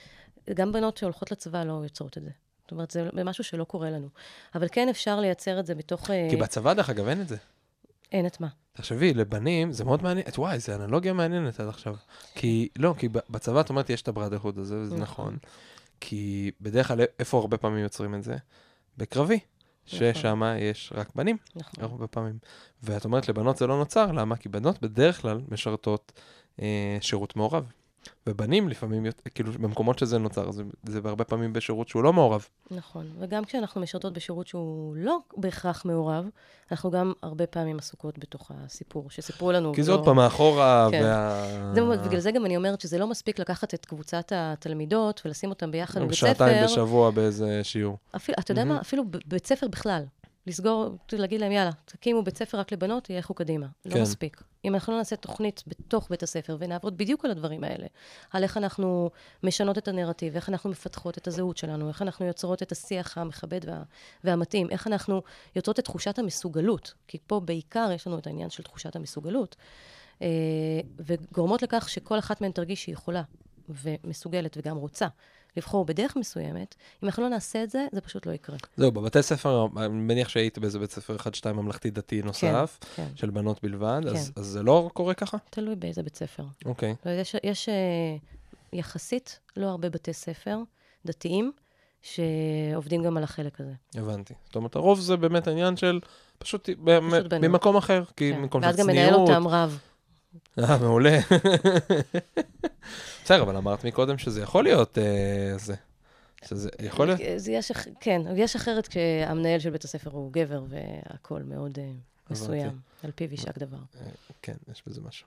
[0.54, 2.30] גם בנות שהולכות לצבא לא יוצרות את זה.
[2.62, 4.08] זאת אומרת, זה משהו שלא קורה לנו.
[4.54, 6.10] אבל כן אפשר לייצר את זה בתוך...
[6.10, 7.36] אה, כי בצבא, דרך אגב, אין את זה.
[8.12, 8.48] אין את מה.
[8.72, 11.94] תחשבי, לבנים זה מאוד מעניין, את- וואי, זו אנלוגיה מעניינת עד עכשיו.
[12.34, 15.24] כי, לא, כי בצבא את אומרת, יש את הבראדרהוד הזה, וזה נכון.
[15.26, 15.38] נכון.
[16.00, 18.36] כי בדרך כלל, איפה הרבה פעמים יוצרים את זה?
[18.98, 19.38] בקרבי,
[19.86, 21.84] ששם יש רק בנים, נכון.
[21.84, 22.38] הרבה פעמים.
[22.82, 24.36] ואת אומרת, לבנות זה לא נוצר, למה?
[24.36, 26.12] כי בנות בדרך כלל משרתות
[26.62, 27.72] אה, שירות מעורב.
[28.26, 32.46] ובנים לפעמים, כאילו, במקומות שזה נוצר, זה, זה הרבה פעמים בשירות שהוא לא מעורב.
[32.70, 36.28] נכון, וגם כשאנחנו משרתות בשירות שהוא לא בהכרח מעורב,
[36.72, 39.74] אנחנו גם הרבה פעמים עסוקות בתוך הסיפור, שסיפרו לנו.
[39.74, 41.02] כי זה עוד פעם מאחורה, כן.
[41.04, 41.72] וה...
[41.74, 45.70] זה, בגלל זה גם אני אומרת שזה לא מספיק לקחת את קבוצת התלמידות ולשים אותם
[45.70, 46.26] ביחד בבית ספר.
[46.26, 47.98] שעתיים בשבוע באיזה שיעור.
[48.16, 48.64] אפילו, אתה יודע.
[48.64, 48.80] מה?
[48.80, 50.04] אפילו בבית ספר בכלל.
[50.46, 53.66] לסגור, להגיד להם, יאללה, תקימו בית ספר רק לבנות, ילכו קדימה.
[53.84, 54.02] לא כן.
[54.02, 54.42] מספיק.
[54.64, 57.86] אם אנחנו לא נעשה תוכנית בתוך בית הספר ונעבוד בדיוק על הדברים האלה,
[58.30, 59.10] על איך אנחנו
[59.42, 63.60] משנות את הנרטיב, איך אנחנו מפתחות את הזהות שלנו, איך אנחנו יוצרות את השיח המכבד
[63.66, 63.82] וה,
[64.24, 65.22] והמתאים, איך אנחנו
[65.56, 69.56] יוצרות את תחושת המסוגלות, כי פה בעיקר יש לנו את העניין של תחושת המסוגלות,
[70.22, 70.28] אה,
[70.98, 73.22] וגורמות לכך שכל אחת מהן תרגיש שהיא יכולה
[73.68, 75.06] ומסוגלת וגם רוצה
[75.56, 76.74] לבחור בדרך מסוימת.
[77.02, 78.56] אם אנחנו לא נעשה את זה, זה פשוט לא יקרה.
[78.76, 83.62] זהו, בבתי ספר, אני מניח שהיית באיזה בית ספר אחד-שתיים ממלכתי-דתי נוסף, כן, של בנות
[83.62, 84.08] בלבד, כן.
[84.08, 85.36] אז אז זה לא קורה ככה?
[85.50, 86.44] תלוי באיזה בית ספר.
[86.64, 86.94] אוקיי.
[87.06, 87.74] לא, יש, יש אה,
[88.72, 90.58] יחסית לא הרבה בתי ספר
[91.06, 91.52] דתיים
[92.02, 93.72] שעובדים גם על החלק הזה.
[93.94, 94.34] הבנתי.
[94.46, 96.00] זאת אומרת, הרוב זה באמת העניין של
[96.38, 97.32] פשוט פשוט.
[97.32, 98.40] ממקום אחר, כי כן.
[98.40, 98.90] ממקום של ואז צניעות.
[98.90, 99.78] גם מנהל אותם רב.
[100.58, 101.18] אה, מעולה.
[103.24, 105.74] בסדר, אבל אמרת מקודם שזה יכול להיות אה, זה.
[106.48, 107.20] שזה יכול להיות?
[107.36, 111.90] זה יש, כן, יש אחרת כשהמנהל של בית הספר הוא גבר והכול מאוד אה,
[112.30, 112.78] מסוים.
[113.04, 113.78] על פיו יישק דבר.
[114.42, 115.26] כן, יש בזה משהו.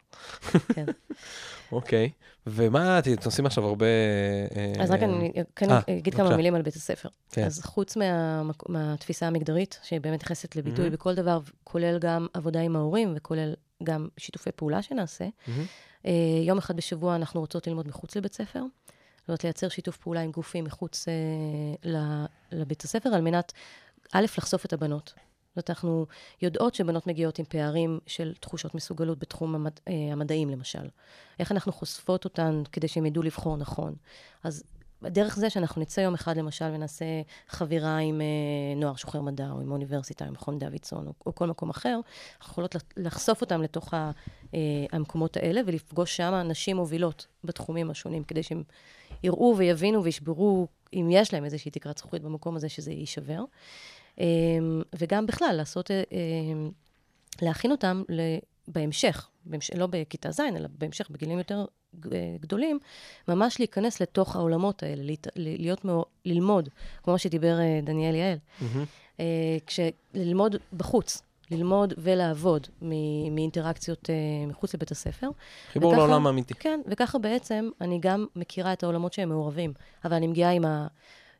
[0.73, 0.85] כן.
[1.71, 2.09] אוקיי.
[2.47, 3.85] ומה, אתם עושים עכשיו הרבה...
[4.55, 6.37] אה, אז רק אני כן אה, אגיד כמה.
[6.37, 7.09] מילים על בית הספר.
[7.31, 7.45] כן.
[7.45, 7.97] אז חוץ
[8.69, 10.93] מהתפיסה המגדרית, שהיא באמת נכנסת לביטוי מהמם.
[10.93, 13.53] בכל דבר, כולל גם עבודה עם ההורים וכולל
[13.83, 15.25] גם שיתופי פעולה שנעשה.
[16.05, 16.11] אה,
[16.43, 18.61] יום אחד בשבוע אנחנו רוצות ללמוד מחוץ לבית ספר.
[19.17, 23.53] זאת אומרת, לייצר שיתוף פעולה עם גופים מחוץ אה, לבית הספר, על מנת,
[24.13, 25.13] א', לחשוף את הבנות.
[25.57, 26.05] זאת אומרת, אנחנו
[26.41, 30.87] יודעות שבנות מגיעות עם פערים של תחושות מסוגלות בתחום המד, אה, המדעים, למשל.
[31.39, 33.95] איך אנחנו חושפות אותן כדי שהם ידעו לבחור נכון.
[34.43, 34.63] אז
[35.01, 37.05] דרך זה שאנחנו נצא יום אחד, למשל, ונעשה
[37.47, 41.47] חבירה עם אה, נוער שוחר מדע, או עם האוניברסיטה, עם מכון דוידסון, או, או כל
[41.47, 41.99] מקום אחר,
[42.39, 44.11] אנחנו יכולות לח- לחשוף אותם לתוך ה,
[44.53, 44.59] אה,
[44.91, 48.63] המקומות האלה, ולפגוש שם נשים מובילות בתחומים השונים, כדי שהם
[49.23, 53.39] יראו ויבינו וישברו, אם יש להם איזושהי תקרת זכוכית במקום הזה, שזה יישבר.
[53.39, 53.45] אה,
[54.95, 55.97] וגם בכלל, לעשות, אה,
[57.41, 58.03] להכין אותם.
[58.67, 59.71] בהמשך, בהמש...
[59.71, 61.65] לא בכיתה ז', אלא בהמשך, בגילים יותר
[62.11, 62.79] אה, גדולים,
[63.27, 66.05] ממש להיכנס לתוך העולמות האלה, להיות, מאו...
[66.25, 66.69] ללמוד,
[67.03, 68.37] כמו שדיבר אה, דניאל יעל,
[69.67, 69.79] כש...
[70.13, 72.89] ללמוד בחוץ, ללמוד ולעבוד מ...
[73.35, 74.09] מאינטראקציות
[74.47, 75.29] מחוץ לבית הספר.
[75.71, 76.53] חיבור וככה- לעולם האמיתי.
[76.53, 79.73] כן, וככה בעצם אני גם מכירה את העולמות שהם מעורבים,
[80.05, 80.87] אבל אני מגיעה עם, ה,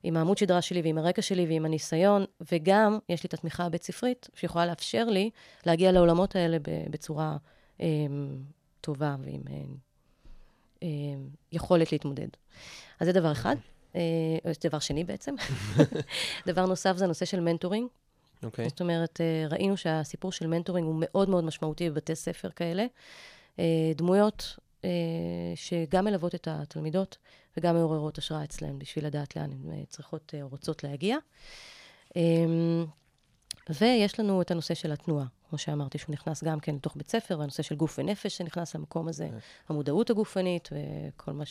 [0.08, 4.30] עם העמוד שדרה שלי ועם הרקע שלי ועם הניסיון, וגם יש לי את התמיכה הבית-ספרית,
[4.36, 5.30] שיכולה לאפשר לי
[5.66, 6.58] להגיע לעולמות האלה
[6.90, 7.38] בצורה
[7.82, 7.88] אה,
[8.82, 9.56] טובה ועם אה,
[10.84, 10.88] אה,
[11.52, 12.28] יכולת להתמודד.
[13.00, 13.56] אז זה דבר אחד.
[13.96, 14.02] אה,
[14.46, 15.36] או דבר שני בעצם.
[16.48, 17.88] דבר נוסף זה הנושא של מנטורינג.
[18.44, 18.70] אוקיי.
[18.70, 22.86] זאת אומרת, אה, ראינו שהסיפור של מנטורינג הוא מאוד מאוד משמעותי בבתי ספר כאלה.
[23.60, 24.90] אה, דמויות אה,
[25.56, 27.18] שגם מלוות את התלמידות
[27.58, 31.18] וגם מעוררות השראה אצלהן בשביל לדעת לאן הן אה, צריכות או רוצות להגיע.
[32.18, 32.22] אה,
[33.70, 37.40] ויש לנו את הנושא של התנועה, כמו שאמרתי, שהוא נכנס גם כן לתוך בית ספר,
[37.40, 39.30] והנושא של גוף ונפש שנכנס למקום הזה,
[39.70, 41.44] המודעות הגופנית וכל מה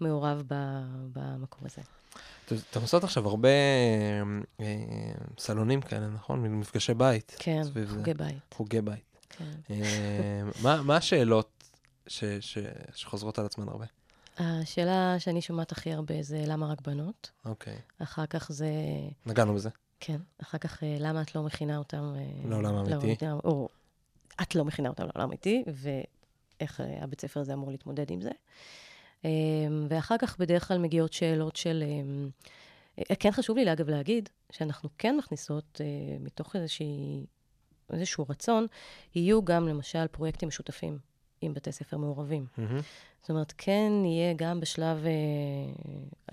[0.00, 1.82] שמעורב ב- במקום הזה.
[2.70, 3.48] אתם- עושות עכשיו הרבה
[4.60, 4.64] אה,
[5.38, 6.42] סלונים כאלה, נכון?
[6.46, 7.36] מפגשי בית.
[7.38, 7.62] כן.
[7.88, 8.36] חוגי בית.
[8.54, 9.04] חוגי בית.
[9.30, 9.44] כן.
[9.70, 11.64] אה, מה מה השאלות
[12.06, 12.58] ש- ש-
[12.94, 13.84] שחוזרות על עצמן הרבה?
[14.38, 17.30] השאלה שאני שומעת הכי הרבה זה למה רק בנות?
[17.44, 17.78] אוקיי.
[17.98, 18.70] אחר כך זה,
[19.26, 19.70] נגענו בזה.
[20.00, 22.14] כן, אחר כך אה, למה את לא מכינה אותם...
[22.16, 22.74] אה, לעולם.
[22.88, 23.68] לעולם- או
[24.42, 28.30] את לא מכינה אותם לעולם האמיתי, ואיך אה, הבית ספר הזה אמור להתמודד עם זה.
[29.88, 31.84] ואחר כך בדרך כלל מגיעות שאלות של...
[33.18, 35.80] כן חשוב לי, אגב, להגיד שאנחנו כן מכניסות,
[36.20, 37.26] מתוך איזושהי,
[37.92, 38.66] איזשהו רצון,
[39.14, 40.98] יהיו גם למשל פרויקטים משותפים
[41.46, 42.46] עם בתי ספר מעורבים.
[42.58, 42.80] מהמם.
[43.20, 45.12] זאת אומרת, כן יהיה גם בשלב אה,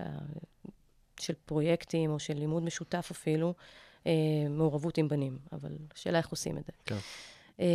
[0.00, 0.12] אה,
[1.20, 3.54] של פרויקטים או של לימוד משותף אפילו,
[4.06, 4.12] אה,
[4.50, 6.72] מעורבות עם בנים, אבל השאלה איך עושים את זה.
[6.86, 6.96] כן.
[7.60, 7.66] אה,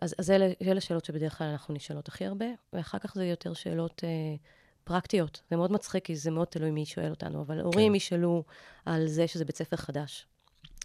[0.00, 3.54] אז, אז אלה, אלה שאלות שבדרך כלל אנחנו נשאלות הכי הרבה, ואחר כך זה יותר
[3.54, 4.36] שאלות אה,
[4.84, 5.42] פרקטיות.
[5.50, 8.44] זה מאוד מצחיק, כי זה מאוד תלוי מי שואל אותנו, אבל הורים ישאלו
[8.86, 10.26] על זה שזה בית ספר חדש.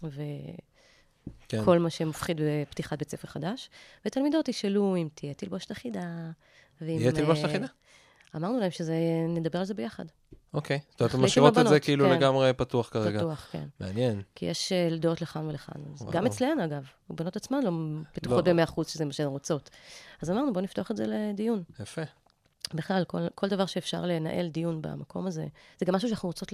[0.04, 0.22] ו...
[1.48, 1.64] כן.
[1.64, 3.70] כל מה שמפחיד בפתיחת בית ספר חדש,
[4.06, 6.30] ותלמידות ישאלו אם תהיה תלבושת אחידה.
[6.80, 7.66] ואם, יהיה תלבושת אה, אחידה?
[8.36, 10.04] אמרנו להם שנדבר על זה ביחד.
[10.54, 10.80] אוקיי.
[10.90, 12.12] זאת אומרת, אתם משאירות את זה כאילו כן.
[12.12, 13.18] לגמרי פתוח כרגע.
[13.18, 13.64] פתוח, כן.
[13.80, 14.22] מעניין.
[14.34, 15.82] כי יש אה, דעות לכאן ולכאן.
[15.86, 16.10] וואו.
[16.10, 16.86] גם אצלן, אגב.
[17.10, 17.70] הבנות עצמן לא
[18.16, 18.64] בטוחות לא.
[18.64, 19.70] ב-100% שזה מה שהן רוצות.
[20.22, 21.62] אז אמרנו, בואו נפתוח את זה לדיון.
[21.80, 22.02] יפה.
[22.74, 25.46] בכלל, כל, כל דבר שאפשר לנהל דיון במקום הזה,
[25.78, 26.52] זה גם משהו שאנחנו רוצות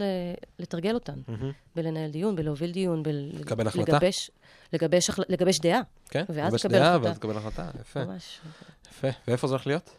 [0.59, 1.53] לתרגל אותן, מהמם.
[1.77, 3.03] בלנהל דיון, בלהוביל דיון,
[3.33, 3.93] לקבל החלטה.
[3.93, 4.31] לגבש,
[4.73, 5.81] לגבש, לגבש דעה,
[6.11, 6.25] כן?
[6.29, 7.09] ואז לגבש דעה, החלטה.
[7.09, 7.71] ואז לקבל החלטה.
[7.81, 8.05] יפה.
[8.05, 8.41] ממש,
[8.91, 9.09] יפה.
[9.29, 9.91] ואיפה זה הולך להיות?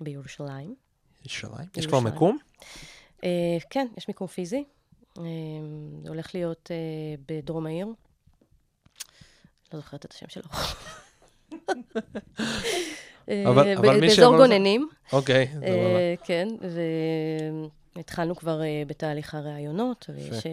[0.00, 0.74] בירושלים.
[1.22, 1.68] ירושלים.
[1.76, 2.00] יש כבר.
[2.00, 2.38] מקום?
[3.24, 4.64] אה, כן, יש מיקום פיזי.
[5.18, 5.24] אה,
[6.02, 6.76] זה הולך להיות אה,
[7.28, 7.86] בדרום העיר.
[9.72, 10.44] לא זוכרת את השם שלו.
[13.30, 14.88] אה, אבל- ב- אבל מי באזור שיבוא לזה- גוננים.
[15.12, 15.48] אוקיי.
[15.62, 16.48] אה, כן,
[17.96, 20.46] והתחלנו כבר אה, בתהליך הראיונות, ויש.
[20.46, 20.50] אה,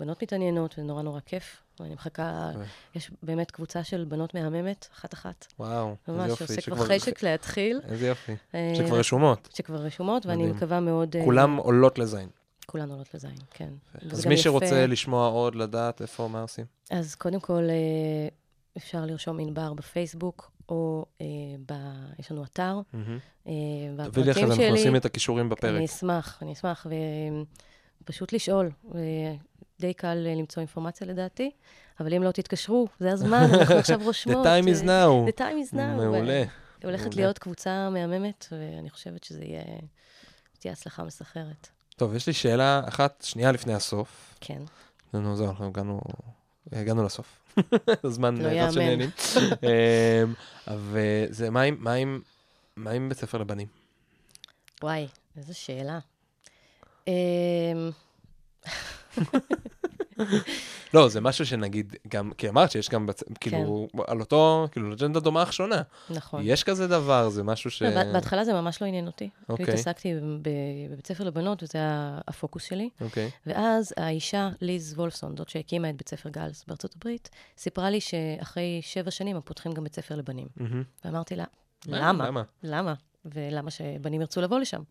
[0.00, 1.56] בנות מתעניינות, וזה נורא נורא כיף.
[1.80, 2.50] ואני מחכה.
[2.94, 5.46] יש באמת קבוצה של בנות מהממת, אחת-אחת.
[5.58, 6.46] וואו, איזה ממש, יופי.
[6.46, 7.80] שעושה כבר שכבר- חשק להתחיל.
[7.88, 8.32] איזה יופי.
[8.54, 9.48] אה, שכבר רשומות.
[9.54, 10.46] שכבר רשומות, ואני.
[10.46, 11.16] מקווה מאוד...
[11.16, 12.28] אה, כולם עולות לזין.
[12.66, 13.68] כולן עולות לזין, כן.
[14.10, 14.36] אז מי.
[14.36, 16.64] שרוצה לשמוע עוד, לדעת איפה, מה עושים?
[16.90, 18.28] אז קודם כל, אה,
[18.76, 21.26] אפשר לרשום ענבר בפייסבוק, או אה,
[21.66, 21.72] ב...
[22.18, 23.18] יש לנו אתר, מהמם.
[23.46, 23.52] אה,
[24.10, 24.74] תביא לי אחרי זה, אנחנו.
[24.74, 25.76] נשים את הכישורים בפרק.
[25.76, 26.86] אני אשמח, אני אשמח,
[28.02, 28.70] ופשוט לשאול.
[28.94, 29.00] אה,
[29.80, 31.50] די קל אה, למצוא אינפורמציה לדעתי,
[32.00, 34.46] אבל אם לא תתקשרו, זה הזמן, אנחנו עכשיו The רושמות.
[34.46, 35.28] time is אה, now.
[35.30, 35.96] The time is now.
[35.96, 36.44] מעולה.
[36.84, 37.16] הולכת מעולה.
[37.16, 39.62] להיות קבוצה מהממת, ואני חושבת שזה יהיה...
[40.58, 41.68] תהיה הצלחה מסחררת.
[41.96, 44.34] טוב, יש לי שאלה אחת, שנייה לפני הסוף.
[44.40, 44.62] כן.
[45.14, 46.00] נו, זהו, אנחנו הגענו,
[46.72, 47.47] הגענו לסוף.
[48.04, 48.72] הזמן לא יאמן.
[48.72, 49.10] שנהנים.
[49.66, 50.34] אמ,
[50.68, 52.20] וזה, מה עם,
[52.76, 53.66] מה בית ספר לבנים?
[54.82, 55.06] וואי,
[55.36, 55.98] איזו שאלה.
[60.94, 63.22] לא, זה משהו שנגיד, גם, כי אמרת שיש גם, בצ...
[63.40, 65.82] כאילו, על אותו, כאילו, אג'נדה דומה אך שונה.
[66.10, 66.40] נכון.
[66.44, 67.82] יש כזה דבר, זה משהו ש...
[67.82, 69.28] לא, בה- בהתחלה זה ממש לא עניין אותי.
[69.48, 69.66] אוקיי.
[69.66, 70.14] כאילו התעסקתי
[70.92, 72.88] בבית ספר לבנות, וזה היה הפוקוס שלי.
[73.00, 73.30] אוקיי.
[73.46, 78.80] ואז האישה, ליז וולפסון, זאת שהקימה את בית ספר גלס בארצות הברית, סיפרה לי שאחרי
[78.82, 80.46] שבע שנים הם פותחים גם בית ספר לבנים.
[80.56, 80.82] מהמם.
[81.04, 81.44] ואמרתי לה,
[81.86, 81.98] מה?
[81.98, 82.26] למה?
[82.26, 82.42] למה?
[82.62, 82.94] למה?
[83.24, 84.82] ולמה שבנים ירצו לבוא לשם?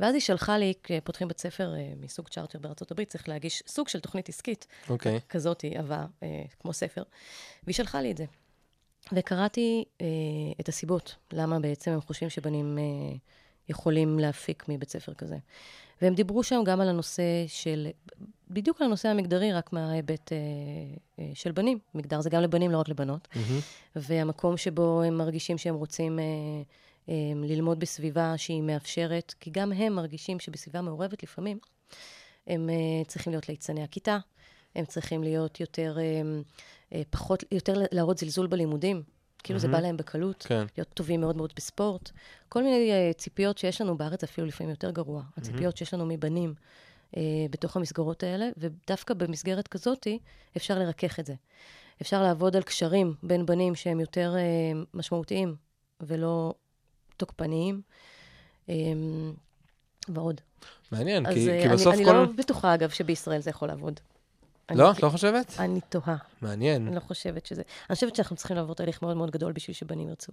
[0.00, 3.88] ואז היא שלחה לי, כשפותחים בית ספר אה, מסוג צ'ארטר בארצות הברית, צריך להגיש סוג
[3.88, 5.20] של תוכנית עסקית, אוקיי.
[5.28, 7.02] כזאת, עבה, אה, כמו ספר,
[7.64, 8.24] והיא שלחה לי את זה.
[9.12, 10.06] וקראתי אה,
[10.60, 13.16] את הסיבות, למה בעצם הם חושבים שבנים אה,
[13.68, 15.36] יכולים להפיק מבית ספר כזה.
[16.02, 17.88] והם דיברו שם גם על הנושא של,
[18.50, 20.38] בדיוק על הנושא המגדרי, רק מההיבט אה,
[21.18, 21.78] אה, של בנים.
[21.94, 23.28] מגדר זה גם לבנים, לא רק לבנות.
[23.34, 23.60] מהמם.
[23.96, 26.24] והמקום שבו הם מרגישים שהם רוצים אה,
[27.44, 31.58] ללמוד בסביבה שהיא מאפשרת, כי גם הם מרגישים שבסביבה מעורבת לפעמים,
[32.46, 34.18] הם אה, צריכים להיות ליצני הכיתה,
[34.74, 36.22] הם צריכים להיות יותר, אה,
[36.92, 39.02] אה, פחות, יותר להראות זלזול בלימודים.
[39.42, 39.80] כאילו זה מהמם.
[39.80, 40.64] בא להם בקלות, כן.
[40.76, 42.10] להיות טובים מאוד מאוד בספורט.
[42.48, 45.22] כל מיני אה, ציפיות שיש לנו בארץ, אפילו לפעמים יותר גרוע.
[45.36, 46.54] הציפיות שיש לנו מבנים
[47.16, 50.18] אה, בתוך המסגרות האלה, ודווקא במסגרת כזאתי
[50.56, 51.34] אפשר לרכך את זה.
[52.02, 55.56] אפשר לעבוד על קשרים בין בנים שהם יותר אה, משמעותיים
[56.00, 56.54] ולא
[57.26, 57.80] תוקפניים,
[58.68, 58.74] אה,
[60.08, 60.40] ועוד.
[60.92, 62.12] מעניין, אז כי אה, כי אני, בסוף אני כל...
[62.12, 64.00] לא בטוחה, אגב, שבישראל זה יכול לעבוד.
[64.70, 65.54] לא, אני, את לא חושבת?
[65.58, 66.16] אני תוהה.
[66.42, 66.86] מעניין.
[66.86, 67.62] אני לא חושבת שזה...
[67.90, 70.32] אני חושבת שאנחנו צריכים לעבור תהליך מאוד מאוד גדול בשביל שבנים ירצו,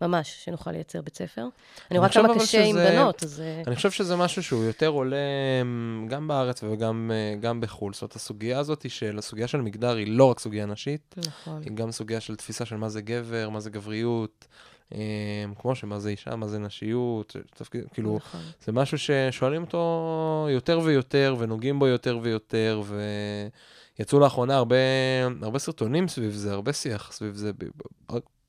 [0.00, 1.46] ממש, שנוכל לייצר בית ספר.
[1.90, 3.40] אני רואה כמה קשה עם שזה- בנות, אז...
[3.40, 5.16] אה, אני חושב שזה משהו שהוא יותר עולה
[5.62, 7.92] אמ, גם בארץ וגם אה, גם בחו"ל.
[7.92, 11.62] זאת אומרת, הסוגיה הזאת של, הסוגיה של מגדר היא לא רק סוגיה נשית, נכון.
[11.64, 14.69] היא גם סוגיה של תפיסה של מה זה גבר, מה זה גבריות, אמ,
[15.58, 18.40] כמו שמה זה אישה, מה זה נשיות, תפקיד, כאילו, נכון.
[18.64, 22.82] זה משהו ששואלים אותו יותר ויותר, ונוגעים בו יותר ויותר,
[23.98, 24.76] ויצאו לאחרונה הרבה,
[25.42, 27.52] הרבה סרטונים סביב זה, הרבה שיח סביב זה,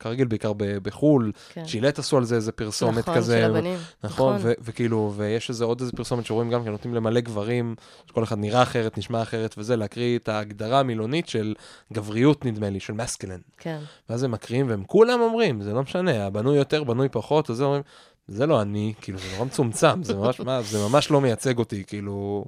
[0.02, 1.66] כרגיל בעיקר ב- בחו"ל, כן.
[1.66, 3.42] שילט עשו על זה איזה פרסומת נכון, כזה.
[3.42, 3.78] של הבנים.
[4.04, 7.76] נכון, ו- וכאילו, ויש איזה עוד איזה פרסומת שרואים גם כן, נותנים למלא גברים,
[8.06, 11.54] שכל אחד נראה אחרת, נשמע אחרת וזה, להקריא את ההגדרה המילונית של
[11.94, 13.40] גבריות, נדמה לי, של מסקלן.
[13.58, 13.80] כן,
[14.10, 17.82] ואז הם מקריאים, והם כולם אומרים, זה לא משנה, הבנוי יותר, בנוי פחות, אז אומרים,
[18.28, 21.84] זה לא אני, כאילו, זה נורא מצומצם, זה ממש, מה, זה ממש לא מייצג אותי,
[21.88, 22.46] כאילו,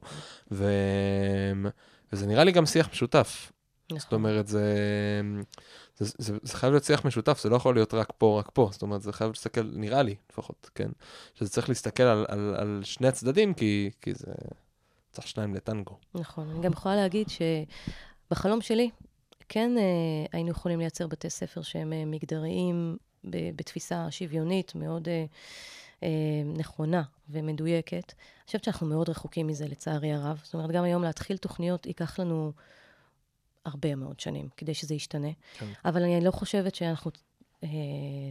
[0.51, 0.65] ו...
[2.13, 3.51] וזה נראה לי גם שיח משותף.
[3.91, 4.19] זאת נכון.
[4.19, 4.63] אומרת, זה,
[6.03, 8.69] זה, זה, זה חייב להיות שיח משותף, זה לא יכול להיות רק פה, רק פה.
[8.71, 10.89] זאת אומרת, זה חייב להסתכל, נראה לי לפחות, כן?
[11.33, 14.31] שזה צריך להסתכל על, על, על שני הצדדים, כי, כי זה
[15.11, 15.97] צריך שניים לטנגו.
[16.15, 16.49] נכון.
[16.49, 18.89] אני גם יכולה להגיד שבחלום שלי,
[19.49, 19.83] כן אה,
[20.31, 25.25] היינו יכולים לייצר בתי ספר שהם אה, מגדריים ב- בתפיסה שוויונית מאוד אה,
[26.03, 26.09] אה,
[26.57, 28.13] נכונה ומדויקת.
[28.13, 30.41] אני חושבת שאנחנו מאוד רחוקים מזה, לצערי הרב.
[30.43, 32.51] זאת אומרת, גם היום להתחיל תוכניות ייקח לנו
[33.65, 35.65] הרבה מאוד שנים כדי שזה ישתנה, כן.
[35.85, 37.11] אבל אני לא חושבת שאנחנו
[37.63, 37.69] אה,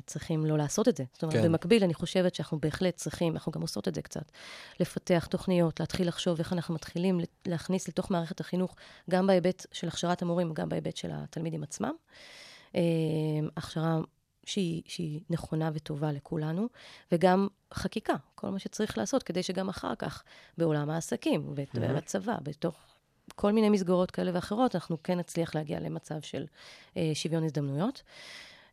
[0.07, 1.05] צריכים לא לעשות את זה.
[1.13, 1.43] זאת אומרת, כן.
[1.43, 4.33] במקביל, אני חושבת שאנחנו בהחלט צריכים, אנחנו גם עושות את זה קצת,
[4.81, 8.77] לפתח תוכניות, להתחיל לחשוב איך אנחנו מתחילים להכניס לתוך מערכת החינוך,
[9.11, 11.93] גם בהיבט של הכשרת המורים, גם בהיבט של התלמידים עצמם.
[12.75, 12.81] אה,
[13.57, 13.99] הכשרה
[14.45, 16.69] שהיא, שהיא נכונה וטובה לכולנו,
[17.13, 20.23] וגם חקיקה, כל מה שצריך לעשות, כדי שגם אחר כך,
[20.59, 21.79] בעולם העסקים, Mm-hmm.
[21.81, 22.92] ובצבא, בתוך
[23.35, 26.45] כל מיני מסגרות כאלה ואחרות, אנחנו כן נצליח להגיע למצב של
[26.97, 28.03] אה, שוויון הזדמנויות.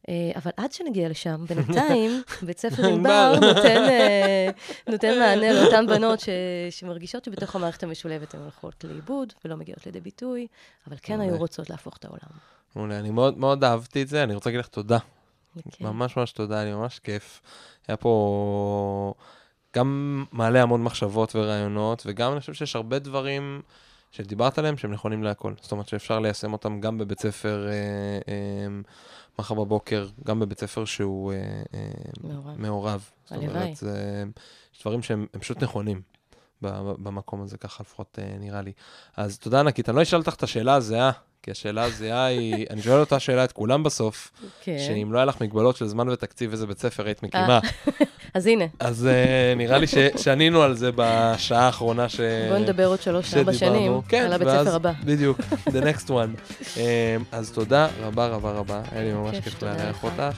[0.10, 2.12] אה, אבל עד שנגיע לשם, בינתיים,
[2.47, 4.50] בית ספר ענבר נותן, אה,
[4.91, 6.30] נותן מענה לאותן בנות ש,
[6.70, 10.47] שמרגישות שבתוך המערכת המשולבת הן הולכות לאיבוד ולא מגיעות לידי ביטוי,
[10.88, 12.30] אבל כן היו רוצות להפוך את העולם.
[12.76, 14.97] מעולה, אני מאוד מאוד אהבתי את זה, אני רוצה להגיד לך תודה.
[15.72, 15.86] כן.
[15.86, 17.41] ממש ממש תודה, היה לי ממש כיף.
[17.88, 19.14] היה פה
[19.76, 23.62] גם מעלה המון מחשבות ורעיונות, וגם אני חושב שיש הרבה דברים
[24.12, 25.53] שדיברת עליהם שהם נכונים להכל.
[25.62, 27.74] זאת אומרת שאפשר ליישם אותם גם בבית ספר אה,
[28.28, 28.68] אה,
[29.39, 31.38] מחר בבוקר, גם בבית ספר שהוא אה,
[31.74, 33.10] אה, מעורב.
[33.26, 33.38] זאת.
[33.38, 34.24] אומרת, זה,
[34.74, 36.01] יש דברים שהם הם פשוט נכונים.
[36.62, 38.72] במקום הזה, ככה לפחות אה, נראה לי.
[39.18, 39.89] אז תודה ענקית.
[39.89, 41.12] אני לא אשאל אותך את השאלה הזהה,
[41.44, 44.32] כי השאלה הזהה היא, אני שואל אותה שאלה את כולם בסוף,
[44.64, 44.76] כן.
[44.88, 47.60] שאם לא היה לך מגבלות של זמן ותקציב, איזה בית ספר היית מקימה.
[48.34, 52.20] אז הנה, אז אה, נראה לי ש- שענינו על זה בשעה האחרונה ש...
[52.50, 53.76] בואו נדבר עוד שלוש-ארבע שדיברנו.
[53.80, 54.92] שנים כן, על הבית ספר הבא.
[55.04, 56.12] בדיוק, the next one.
[56.78, 60.04] אה, אז תודה רבה רבה רבה, היה לי ממש כיף, לארח.
[60.04, 60.38] אותך.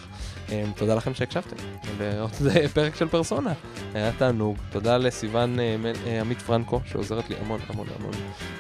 [0.52, 1.56] אה, תודה לכם שהקשבתם
[2.00, 2.32] לעוד
[2.74, 3.54] פרק של פרסונה.
[3.94, 4.58] היה תענוג.
[4.72, 5.76] תודה לסיון אה,
[6.06, 8.14] אה, עמית פרנקו, שעוזרת לי המון המון המון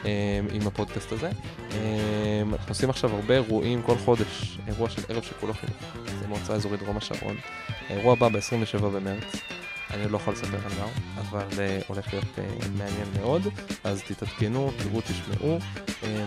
[0.06, 1.30] אה, עם הפודקאסט הזה.
[2.54, 5.78] אנחנו עושים עכשיו הרבה אירועים כל חודש, אירוע של ערב שכולו חינוך.
[6.20, 7.36] זה מועצה אזורית דרום השרון.
[7.89, 9.36] האירוע הבא ב-27 במרץ.
[9.94, 10.88] אני עוד לא יכול לספר על מה
[11.22, 12.39] אבל uh, הולך להיות
[12.78, 13.42] מעניין מאוד,
[13.84, 15.60] אז תתעדכנו, תראו, תשמעו.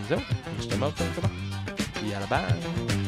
[0.08, 0.20] זהו,
[0.58, 1.28] נשתמע בפרק הבא.
[2.02, 3.03] יאללה ביי.